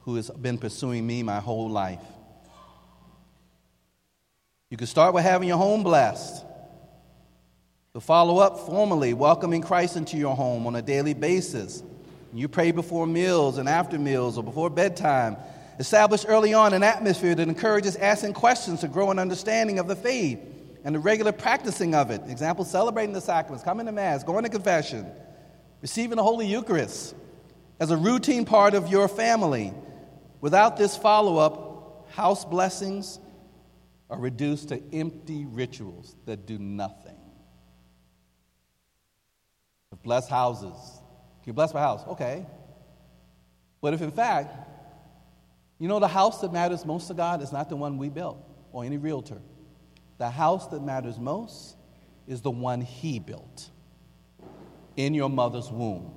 who 0.00 0.16
has 0.16 0.28
been 0.28 0.58
pursuing 0.58 1.06
me 1.06 1.22
my 1.22 1.38
whole 1.38 1.70
life. 1.70 2.02
You 4.70 4.76
can 4.76 4.88
start 4.88 5.14
with 5.14 5.22
having 5.22 5.46
your 5.46 5.58
home 5.58 5.84
blessed. 5.84 6.44
To 7.94 8.00
follow 8.00 8.38
up 8.38 8.58
formally, 8.58 9.14
welcoming 9.14 9.62
Christ 9.62 9.96
into 9.96 10.16
your 10.16 10.34
home 10.34 10.66
on 10.66 10.74
a 10.74 10.82
daily 10.82 11.14
basis. 11.14 11.84
You 12.34 12.48
pray 12.48 12.72
before 12.72 13.06
meals 13.06 13.58
and 13.58 13.68
after 13.68 14.00
meals 14.00 14.36
or 14.36 14.42
before 14.42 14.68
bedtime. 14.68 15.36
Establish 15.80 16.26
early 16.28 16.52
on 16.52 16.74
an 16.74 16.82
atmosphere 16.82 17.34
that 17.34 17.48
encourages 17.48 17.96
asking 17.96 18.34
questions 18.34 18.80
to 18.80 18.88
grow 18.88 19.10
an 19.10 19.18
understanding 19.18 19.78
of 19.78 19.88
the 19.88 19.96
faith 19.96 20.38
and 20.84 20.94
the 20.94 20.98
regular 20.98 21.32
practicing 21.32 21.94
of 21.94 22.10
it. 22.10 22.20
Example, 22.28 22.66
celebrating 22.66 23.14
the 23.14 23.20
sacraments, 23.20 23.64
coming 23.64 23.86
to 23.86 23.92
Mass, 23.92 24.22
going 24.22 24.44
to 24.44 24.50
confession, 24.50 25.10
receiving 25.80 26.16
the 26.16 26.22
Holy 26.22 26.46
Eucharist, 26.46 27.14
as 27.80 27.90
a 27.90 27.96
routine 27.96 28.44
part 28.44 28.74
of 28.74 28.90
your 28.90 29.08
family. 29.08 29.72
Without 30.42 30.76
this 30.76 30.98
follow 30.98 31.38
up, 31.38 32.10
house 32.10 32.44
blessings 32.44 33.18
are 34.10 34.18
reduced 34.18 34.68
to 34.68 34.82
empty 34.92 35.46
rituals 35.46 36.14
that 36.26 36.44
do 36.44 36.58
nothing. 36.58 37.16
Bless 40.02 40.28
houses. 40.28 40.76
Can 41.42 41.46
you 41.46 41.52
bless 41.54 41.72
my 41.72 41.80
house? 41.80 42.06
Okay. 42.06 42.44
But 43.80 43.94
if 43.94 44.02
in 44.02 44.10
fact, 44.10 44.69
you 45.80 45.88
know, 45.88 45.98
the 45.98 46.08
house 46.08 46.42
that 46.42 46.52
matters 46.52 46.84
most 46.84 47.08
to 47.08 47.14
God 47.14 47.42
is 47.42 47.52
not 47.52 47.70
the 47.70 47.76
one 47.76 47.96
we 47.96 48.10
built 48.10 48.38
or 48.70 48.84
any 48.84 48.98
realtor. 48.98 49.40
The 50.18 50.28
house 50.28 50.68
that 50.68 50.82
matters 50.82 51.18
most 51.18 51.74
is 52.28 52.42
the 52.42 52.50
one 52.50 52.82
He 52.82 53.18
built 53.18 53.70
in 54.96 55.14
your 55.14 55.30
mother's 55.30 55.70
womb 55.70 56.12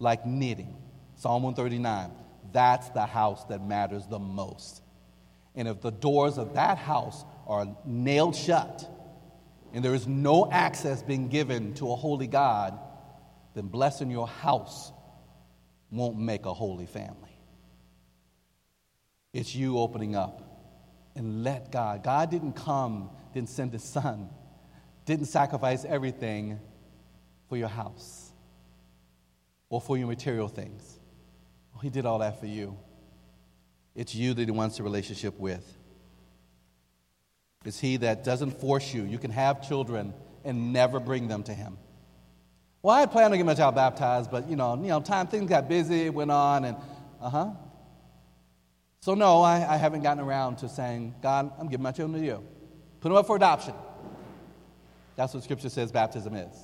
like 0.00 0.26
knitting. 0.26 0.76
Psalm 1.14 1.44
139. 1.44 2.10
That's 2.52 2.88
the 2.90 3.06
house 3.06 3.44
that 3.44 3.64
matters 3.64 4.06
the 4.08 4.18
most. 4.18 4.82
And 5.54 5.68
if 5.68 5.80
the 5.80 5.92
doors 5.92 6.38
of 6.38 6.54
that 6.54 6.76
house 6.76 7.24
are 7.46 7.66
nailed 7.84 8.34
shut 8.34 8.88
and 9.72 9.84
there 9.84 9.94
is 9.94 10.08
no 10.08 10.50
access 10.50 11.02
being 11.02 11.28
given 11.28 11.74
to 11.74 11.92
a 11.92 11.96
holy 11.96 12.26
God, 12.26 12.78
then 13.54 13.68
blessing 13.68 14.10
your 14.10 14.26
house 14.26 14.92
won't 15.90 16.18
make 16.18 16.46
a 16.46 16.54
holy 16.54 16.86
family. 16.86 17.27
It's 19.32 19.54
you 19.54 19.78
opening 19.78 20.16
up 20.16 20.42
and 21.14 21.44
let 21.44 21.70
God. 21.70 22.02
God 22.02 22.30
didn't 22.30 22.52
come, 22.52 23.10
didn't 23.34 23.50
send 23.50 23.72
his 23.72 23.84
son, 23.84 24.30
didn't 25.04 25.26
sacrifice 25.26 25.84
everything 25.84 26.60
for 27.48 27.56
your 27.56 27.68
house 27.68 28.32
or 29.68 29.80
for 29.80 29.96
your 29.96 30.06
material 30.06 30.48
things. 30.48 30.98
He 31.82 31.90
did 31.90 32.06
all 32.06 32.18
that 32.18 32.40
for 32.40 32.46
you. 32.46 32.76
It's 33.94 34.14
you 34.14 34.34
that 34.34 34.44
he 34.44 34.50
wants 34.50 34.80
a 34.80 34.82
relationship 34.82 35.38
with. 35.38 35.64
It's 37.64 37.78
he 37.78 37.98
that 37.98 38.24
doesn't 38.24 38.60
force 38.60 38.94
you. 38.94 39.04
You 39.04 39.18
can 39.18 39.30
have 39.30 39.66
children 39.66 40.14
and 40.44 40.72
never 40.72 41.00
bring 41.00 41.28
them 41.28 41.42
to 41.44 41.54
him. 41.54 41.78
Well, 42.82 42.96
I 42.96 43.00
had 43.00 43.10
planned 43.10 43.26
on 43.26 43.32
getting 43.32 43.46
my 43.46 43.54
child 43.54 43.74
baptized, 43.74 44.30
but 44.30 44.48
you 44.48 44.56
know, 44.56 44.74
you 44.76 44.88
know, 44.88 45.00
time 45.00 45.26
things 45.26 45.48
got 45.48 45.68
busy, 45.68 46.06
it 46.06 46.14
went 46.14 46.30
on, 46.30 46.64
and 46.64 46.76
uh 47.20 47.30
huh. 47.30 47.50
So 49.00 49.14
no, 49.14 49.42
I, 49.42 49.74
I 49.74 49.76
haven't 49.76 50.02
gotten 50.02 50.22
around 50.22 50.58
to 50.58 50.68
saying, 50.68 51.14
God, 51.22 51.52
I'm 51.58 51.68
giving 51.68 51.82
my 51.82 51.92
children 51.92 52.20
to 52.20 52.26
you. 52.26 52.44
Put 53.00 53.08
them 53.08 53.16
up 53.16 53.26
for 53.26 53.36
adoption. 53.36 53.74
That's 55.16 55.34
what 55.34 55.44
Scripture 55.44 55.68
says 55.68 55.92
baptism 55.92 56.34
is. 56.34 56.54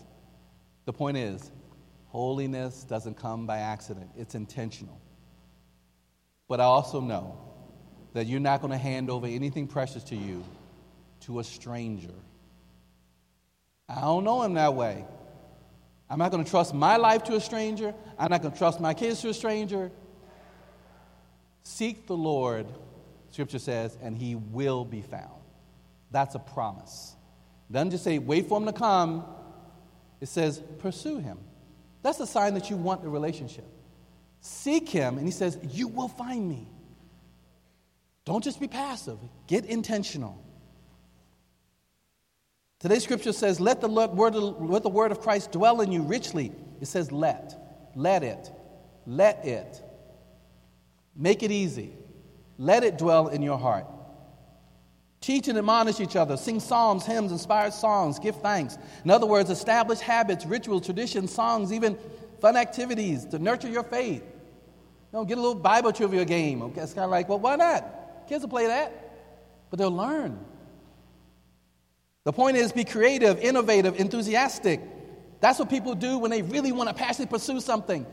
The 0.84 0.92
point 0.92 1.16
is, 1.16 1.50
Holiness 2.14 2.84
doesn't 2.84 3.16
come 3.16 3.44
by 3.44 3.58
accident, 3.58 4.08
it's 4.16 4.36
intentional. 4.36 5.00
But 6.46 6.60
I 6.60 6.64
also 6.64 7.00
know 7.00 7.36
that 8.12 8.28
you're 8.28 8.38
not 8.38 8.60
going 8.60 8.70
to 8.70 8.78
hand 8.78 9.10
over 9.10 9.26
anything 9.26 9.66
precious 9.66 10.04
to 10.04 10.14
you 10.14 10.44
to 11.22 11.40
a 11.40 11.44
stranger. 11.44 12.14
I 13.88 14.02
don't 14.02 14.22
know 14.22 14.44
him 14.44 14.54
that 14.54 14.74
way. 14.74 15.04
I'm 16.08 16.20
not 16.20 16.30
going 16.30 16.44
to 16.44 16.48
trust 16.48 16.72
my 16.72 16.98
life 16.98 17.24
to 17.24 17.34
a 17.34 17.40
stranger. 17.40 17.92
I'm 18.16 18.30
not 18.30 18.42
going 18.42 18.52
to 18.52 18.58
trust 18.58 18.78
my 18.80 18.94
kids 18.94 19.20
to 19.22 19.30
a 19.30 19.34
stranger. 19.34 19.90
Seek 21.64 22.06
the 22.06 22.16
Lord, 22.16 22.66
Scripture 23.30 23.58
says, 23.58 23.96
and 24.02 24.16
he 24.16 24.34
will 24.34 24.84
be 24.84 25.02
found. 25.02 25.30
That's 26.10 26.34
a 26.34 26.38
promise. 26.38 27.14
Doesn't 27.70 27.90
just 27.90 28.04
say, 28.04 28.18
wait 28.18 28.48
for 28.48 28.58
him 28.58 28.66
to 28.66 28.72
come. 28.72 29.24
It 30.20 30.28
says, 30.28 30.62
pursue 30.78 31.18
him. 31.18 31.38
That's 32.02 32.20
a 32.20 32.26
sign 32.26 32.54
that 32.54 32.70
you 32.70 32.76
want 32.76 33.02
the 33.02 33.08
relationship. 33.08 33.64
Seek 34.44 34.90
Him, 34.90 35.16
and 35.16 35.26
He 35.26 35.32
says, 35.32 35.58
You 35.70 35.88
will 35.88 36.08
find 36.08 36.46
me. 36.46 36.68
Don't 38.26 38.44
just 38.44 38.60
be 38.60 38.68
passive, 38.68 39.18
get 39.46 39.64
intentional. 39.64 40.38
Today's 42.78 43.04
scripture 43.04 43.32
says, 43.32 43.58
Let 43.58 43.80
the 43.80 43.88
word, 43.88 44.34
let 44.34 44.82
the 44.82 44.90
word 44.90 45.12
of 45.12 45.20
Christ 45.20 45.50
dwell 45.52 45.80
in 45.80 45.90
you 45.90 46.02
richly. 46.02 46.52
It 46.82 46.86
says, 46.86 47.10
Let. 47.10 47.58
Let 47.96 48.22
it. 48.22 48.52
Let 49.06 49.46
it. 49.46 49.82
Make 51.16 51.42
it 51.42 51.50
easy. 51.50 51.92
Let 52.58 52.84
it 52.84 52.98
dwell 52.98 53.28
in 53.28 53.42
your 53.42 53.58
heart. 53.58 53.86
Teach 55.20 55.48
and 55.48 55.56
admonish 55.56 56.00
each 56.00 56.16
other. 56.16 56.36
Sing 56.36 56.60
psalms, 56.60 57.06
hymns, 57.06 57.32
inspired 57.32 57.72
songs. 57.72 58.18
Give 58.18 58.36
thanks. 58.36 58.76
In 59.04 59.10
other 59.10 59.26
words, 59.26 59.48
establish 59.48 60.00
habits, 60.00 60.44
rituals, 60.44 60.84
traditions, 60.84 61.32
songs, 61.32 61.72
even 61.72 61.96
fun 62.40 62.56
activities 62.56 63.24
to 63.26 63.38
nurture 63.38 63.68
your 63.68 63.84
faith. 63.84 64.22
You 64.22 65.18
know, 65.20 65.24
get 65.24 65.38
a 65.38 65.40
little 65.40 65.54
Bible 65.54 65.92
trivia 65.92 66.24
game. 66.24 66.60
Okay, 66.62 66.80
it's 66.80 66.92
kind 66.92 67.04
of 67.04 67.10
like, 67.10 67.28
well, 67.28 67.38
why 67.38 67.56
not? 67.56 68.28
Kids 68.28 68.42
will 68.42 68.50
play 68.50 68.66
that, 68.66 68.92
but 69.70 69.78
they'll 69.78 69.90
learn. 69.90 70.38
The 72.24 72.32
point 72.32 72.56
is 72.56 72.72
be 72.72 72.84
creative, 72.84 73.38
innovative, 73.38 74.00
enthusiastic. 74.00 74.80
That's 75.40 75.58
what 75.58 75.70
people 75.70 75.94
do 75.94 76.18
when 76.18 76.30
they 76.30 76.42
really 76.42 76.72
want 76.72 76.88
to 76.88 76.94
passionately 76.94 77.32
pursue 77.32 77.60
something. 77.60 78.06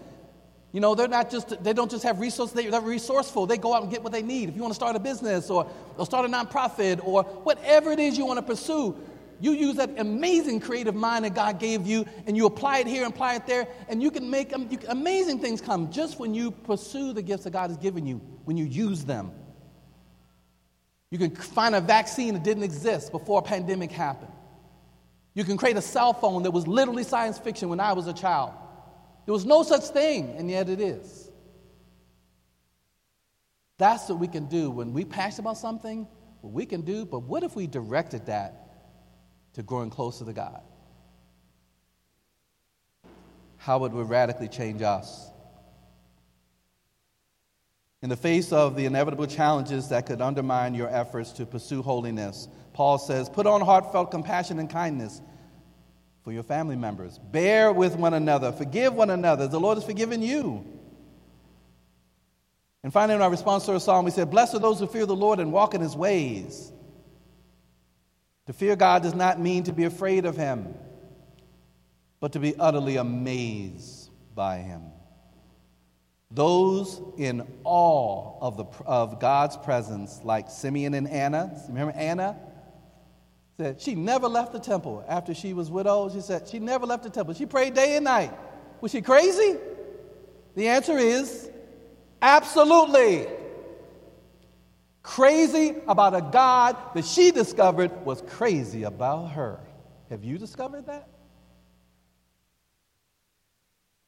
You 0.71 0.79
know, 0.79 0.95
they're 0.95 1.07
not 1.07 1.29
just, 1.29 1.61
they 1.63 1.73
don't 1.73 1.91
just 1.91 2.03
have 2.03 2.19
resources, 2.19 2.53
they're 2.53 2.81
resourceful. 2.81 3.45
They 3.45 3.57
go 3.57 3.73
out 3.73 3.83
and 3.83 3.91
get 3.91 4.03
what 4.03 4.13
they 4.13 4.21
need. 4.21 4.49
If 4.49 4.55
you 4.55 4.61
want 4.61 4.71
to 4.71 4.75
start 4.75 4.95
a 4.95 4.99
business 4.99 5.49
or, 5.49 5.69
or 5.97 6.05
start 6.05 6.25
a 6.25 6.29
nonprofit 6.29 7.05
or 7.05 7.23
whatever 7.23 7.91
it 7.91 7.99
is 7.99 8.17
you 8.17 8.25
want 8.25 8.37
to 8.37 8.45
pursue, 8.45 8.95
you 9.41 9.51
use 9.51 9.75
that 9.75 9.99
amazing 9.99 10.59
creative 10.59 10.95
mind 10.95 11.25
that 11.25 11.33
God 11.33 11.59
gave 11.59 11.85
you 11.85 12.05
and 12.25 12.37
you 12.37 12.45
apply 12.45 12.79
it 12.79 12.87
here 12.87 13.03
and 13.03 13.11
apply 13.11 13.35
it 13.35 13.47
there, 13.47 13.67
and 13.89 14.01
you 14.01 14.11
can 14.11 14.29
make 14.29 14.51
you, 14.51 14.79
amazing 14.87 15.39
things 15.39 15.59
come 15.59 15.91
just 15.91 16.19
when 16.19 16.33
you 16.33 16.51
pursue 16.51 17.11
the 17.11 17.23
gifts 17.23 17.43
that 17.43 17.51
God 17.51 17.69
has 17.71 17.77
given 17.77 18.05
you, 18.05 18.21
when 18.45 18.55
you 18.55 18.65
use 18.65 19.03
them. 19.03 19.31
You 21.09 21.17
can 21.17 21.35
find 21.35 21.75
a 21.75 21.81
vaccine 21.81 22.35
that 22.35 22.43
didn't 22.43 22.63
exist 22.63 23.11
before 23.11 23.39
a 23.39 23.41
pandemic 23.41 23.91
happened. 23.91 24.31
You 25.33 25.43
can 25.43 25.57
create 25.57 25.75
a 25.75 25.81
cell 25.81 26.13
phone 26.13 26.43
that 26.43 26.51
was 26.51 26.67
literally 26.67 27.03
science 27.03 27.37
fiction 27.37 27.67
when 27.67 27.79
I 27.79 27.93
was 27.93 28.07
a 28.07 28.13
child. 28.13 28.53
There 29.31 29.35
was 29.35 29.45
no 29.45 29.63
such 29.63 29.83
thing, 29.83 30.35
and 30.37 30.51
yet 30.51 30.67
it 30.67 30.81
is. 30.81 31.31
That's 33.77 34.09
what 34.09 34.19
we 34.19 34.27
can 34.27 34.47
do 34.47 34.69
when 34.69 34.91
we 34.91 35.05
passionate 35.05 35.43
about 35.43 35.57
something, 35.57 36.05
what 36.41 36.51
we 36.51 36.65
can 36.65 36.81
do, 36.81 37.05
but 37.05 37.19
what 37.19 37.41
if 37.41 37.55
we 37.55 37.65
directed 37.65 38.25
that 38.25 38.73
to 39.53 39.63
growing 39.63 39.89
closer 39.89 40.25
to 40.25 40.33
God? 40.33 40.59
How 43.55 43.79
would 43.79 43.93
it 43.93 44.03
radically 44.03 44.49
change 44.49 44.81
us? 44.81 45.29
In 48.01 48.09
the 48.09 48.17
face 48.17 48.51
of 48.51 48.75
the 48.75 48.83
inevitable 48.83 49.27
challenges 49.27 49.87
that 49.87 50.07
could 50.07 50.19
undermine 50.19 50.75
your 50.75 50.89
efforts 50.89 51.31
to 51.31 51.45
pursue 51.45 51.81
holiness, 51.81 52.49
Paul 52.73 52.97
says, 52.97 53.29
Put 53.29 53.47
on 53.47 53.61
heartfelt 53.61 54.11
compassion 54.11 54.59
and 54.59 54.69
kindness 54.69 55.21
for 56.23 56.31
your 56.31 56.43
family 56.43 56.75
members. 56.75 57.17
Bear 57.17 57.71
with 57.71 57.95
one 57.95 58.13
another. 58.13 58.51
Forgive 58.51 58.93
one 58.93 59.09
another. 59.09 59.47
The 59.47 59.59
Lord 59.59 59.77
has 59.77 59.85
forgiven 59.85 60.21
you. 60.21 60.65
And 62.83 62.91
finally, 62.91 63.15
in 63.15 63.21
our 63.21 63.29
response 63.29 63.65
to 63.65 63.73
our 63.73 63.79
psalm, 63.79 64.05
we 64.05 64.11
said, 64.11 64.31
Blessed 64.31 64.55
are 64.55 64.59
those 64.59 64.79
who 64.79 64.87
fear 64.87 65.05
the 65.05 65.15
Lord 65.15 65.39
and 65.39 65.51
walk 65.51 65.73
in 65.73 65.81
his 65.81 65.95
ways. 65.95 66.71
To 68.47 68.53
fear 68.53 68.75
God 68.75 69.03
does 69.03 69.13
not 69.13 69.39
mean 69.39 69.63
to 69.63 69.73
be 69.73 69.83
afraid 69.83 70.25
of 70.25 70.35
him, 70.35 70.73
but 72.19 72.33
to 72.33 72.39
be 72.39 72.55
utterly 72.55 72.97
amazed 72.97 74.09
by 74.35 74.57
him. 74.57 74.81
Those 76.31 77.01
in 77.17 77.45
awe 77.63 78.39
of, 78.41 78.57
the, 78.57 78.65
of 78.85 79.19
God's 79.19 79.57
presence, 79.57 80.21
like 80.23 80.49
Simeon 80.49 80.93
and 80.93 81.07
Anna. 81.07 81.61
Remember 81.67 81.93
Anna? 81.93 82.37
Said 83.61 83.79
she 83.79 83.93
never 83.93 84.27
left 84.27 84.53
the 84.53 84.59
temple 84.59 85.05
after 85.07 85.35
she 85.35 85.53
was 85.53 85.69
widowed. 85.69 86.13
She 86.13 86.21
said 86.21 86.47
she 86.47 86.57
never 86.57 86.87
left 86.87 87.03
the 87.03 87.11
temple. 87.11 87.35
She 87.35 87.45
prayed 87.45 87.75
day 87.75 87.95
and 87.95 88.05
night. 88.05 88.33
Was 88.81 88.91
she 88.91 89.01
crazy? 89.01 89.57
The 90.55 90.67
answer 90.67 90.97
is 90.97 91.49
absolutely. 92.21 93.27
Crazy 95.03 95.75
about 95.87 96.15
a 96.15 96.21
God 96.21 96.75
that 96.95 97.05
she 97.05 97.29
discovered 97.29 97.91
was 98.03 98.23
crazy 98.27 98.83
about 98.83 99.31
her. 99.31 99.59
Have 100.09 100.23
you 100.23 100.39
discovered 100.39 100.87
that? 100.87 101.07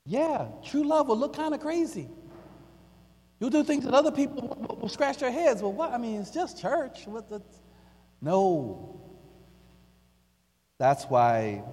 Yeah, 0.06 0.48
true 0.64 0.84
love 0.84 1.08
will 1.08 1.18
look 1.18 1.36
kind 1.36 1.54
of 1.54 1.62
crazy. 1.62 2.10
You'll 3.40 3.52
do 3.52 3.64
things 3.64 3.86
that 3.86 3.94
other 3.94 4.12
people 4.12 4.48
will, 4.48 4.78
will 4.78 4.90
scratch 4.90 5.18
their 5.18 5.32
heads. 5.32 5.62
Well, 5.62 5.74
what? 5.74 5.92
I 5.92 5.98
mean, 5.98 6.22
it's 6.22 6.32
just 6.32 6.60
church. 6.60 7.06
What 7.06 7.30
the? 7.30 7.42
No, 8.22 9.03
that's 10.78 11.06
why 11.06 11.64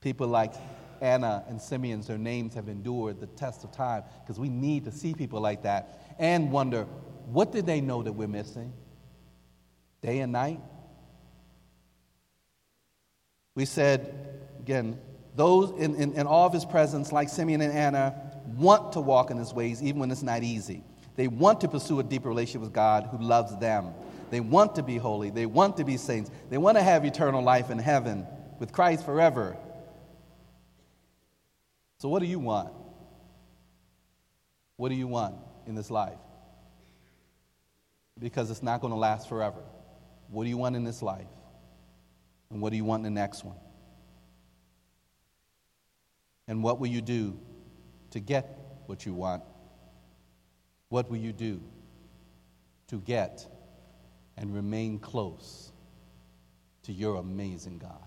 people 0.00 0.26
like 0.26 0.54
Anna 1.00 1.44
and 1.48 1.60
Simeon's, 1.60 2.06
their 2.06 2.18
names 2.18 2.54
have 2.54 2.68
endured 2.68 3.20
the 3.20 3.26
test 3.26 3.64
of 3.64 3.72
time 3.72 4.04
because 4.22 4.38
we 4.38 4.48
need 4.48 4.84
to 4.84 4.92
see 4.92 5.14
people 5.14 5.40
like 5.40 5.62
that 5.62 6.14
and 6.18 6.52
wonder 6.52 6.84
what 7.26 7.52
did 7.52 7.66
they 7.66 7.80
know 7.80 8.02
that 8.02 8.12
we're 8.12 8.28
missing? 8.28 8.72
Day 10.00 10.20
and 10.20 10.32
night? 10.32 10.60
We 13.54 13.64
said, 13.64 14.40
again, 14.58 14.98
those 15.36 15.70
in, 15.78 15.94
in, 15.96 16.12
in 16.14 16.26
all 16.26 16.46
of 16.46 16.52
his 16.52 16.64
presence, 16.64 17.12
like 17.12 17.28
Simeon 17.28 17.60
and 17.60 17.72
Anna, 17.72 18.14
want 18.56 18.92
to 18.92 19.00
walk 19.00 19.30
in 19.30 19.36
his 19.36 19.52
ways 19.52 19.82
even 19.82 20.00
when 20.00 20.10
it's 20.10 20.22
not 20.22 20.42
easy. 20.42 20.82
They 21.16 21.28
want 21.28 21.60
to 21.60 21.68
pursue 21.68 22.00
a 22.00 22.02
deeper 22.02 22.28
relationship 22.28 22.62
with 22.62 22.72
God 22.72 23.08
who 23.10 23.18
loves 23.18 23.56
them. 23.58 23.92
They 24.32 24.40
want 24.40 24.76
to 24.76 24.82
be 24.82 24.96
holy. 24.96 25.28
They 25.28 25.44
want 25.44 25.76
to 25.76 25.84
be 25.84 25.98
saints. 25.98 26.30
They 26.48 26.56
want 26.56 26.78
to 26.78 26.82
have 26.82 27.04
eternal 27.04 27.42
life 27.42 27.68
in 27.68 27.78
heaven 27.78 28.26
with 28.58 28.72
Christ 28.72 29.04
forever. 29.04 29.58
So, 31.98 32.08
what 32.08 32.20
do 32.20 32.26
you 32.26 32.38
want? 32.38 32.72
What 34.78 34.88
do 34.88 34.94
you 34.94 35.06
want 35.06 35.34
in 35.66 35.74
this 35.74 35.90
life? 35.90 36.16
Because 38.18 38.50
it's 38.50 38.62
not 38.62 38.80
going 38.80 38.94
to 38.94 38.98
last 38.98 39.28
forever. 39.28 39.60
What 40.30 40.44
do 40.44 40.48
you 40.48 40.56
want 40.56 40.76
in 40.76 40.84
this 40.84 41.02
life? 41.02 41.28
And 42.50 42.62
what 42.62 42.70
do 42.70 42.76
you 42.76 42.86
want 42.86 43.00
in 43.00 43.14
the 43.14 43.20
next 43.20 43.44
one? 43.44 43.58
And 46.48 46.62
what 46.62 46.80
will 46.80 46.88
you 46.88 47.02
do 47.02 47.38
to 48.12 48.18
get 48.18 48.58
what 48.86 49.04
you 49.04 49.12
want? 49.12 49.42
What 50.88 51.10
will 51.10 51.18
you 51.18 51.34
do 51.34 51.60
to 52.88 52.96
get 52.96 53.46
and 54.36 54.54
remain 54.54 54.98
close 54.98 55.72
to 56.84 56.92
your 56.92 57.16
amazing 57.16 57.78
God. 57.78 58.01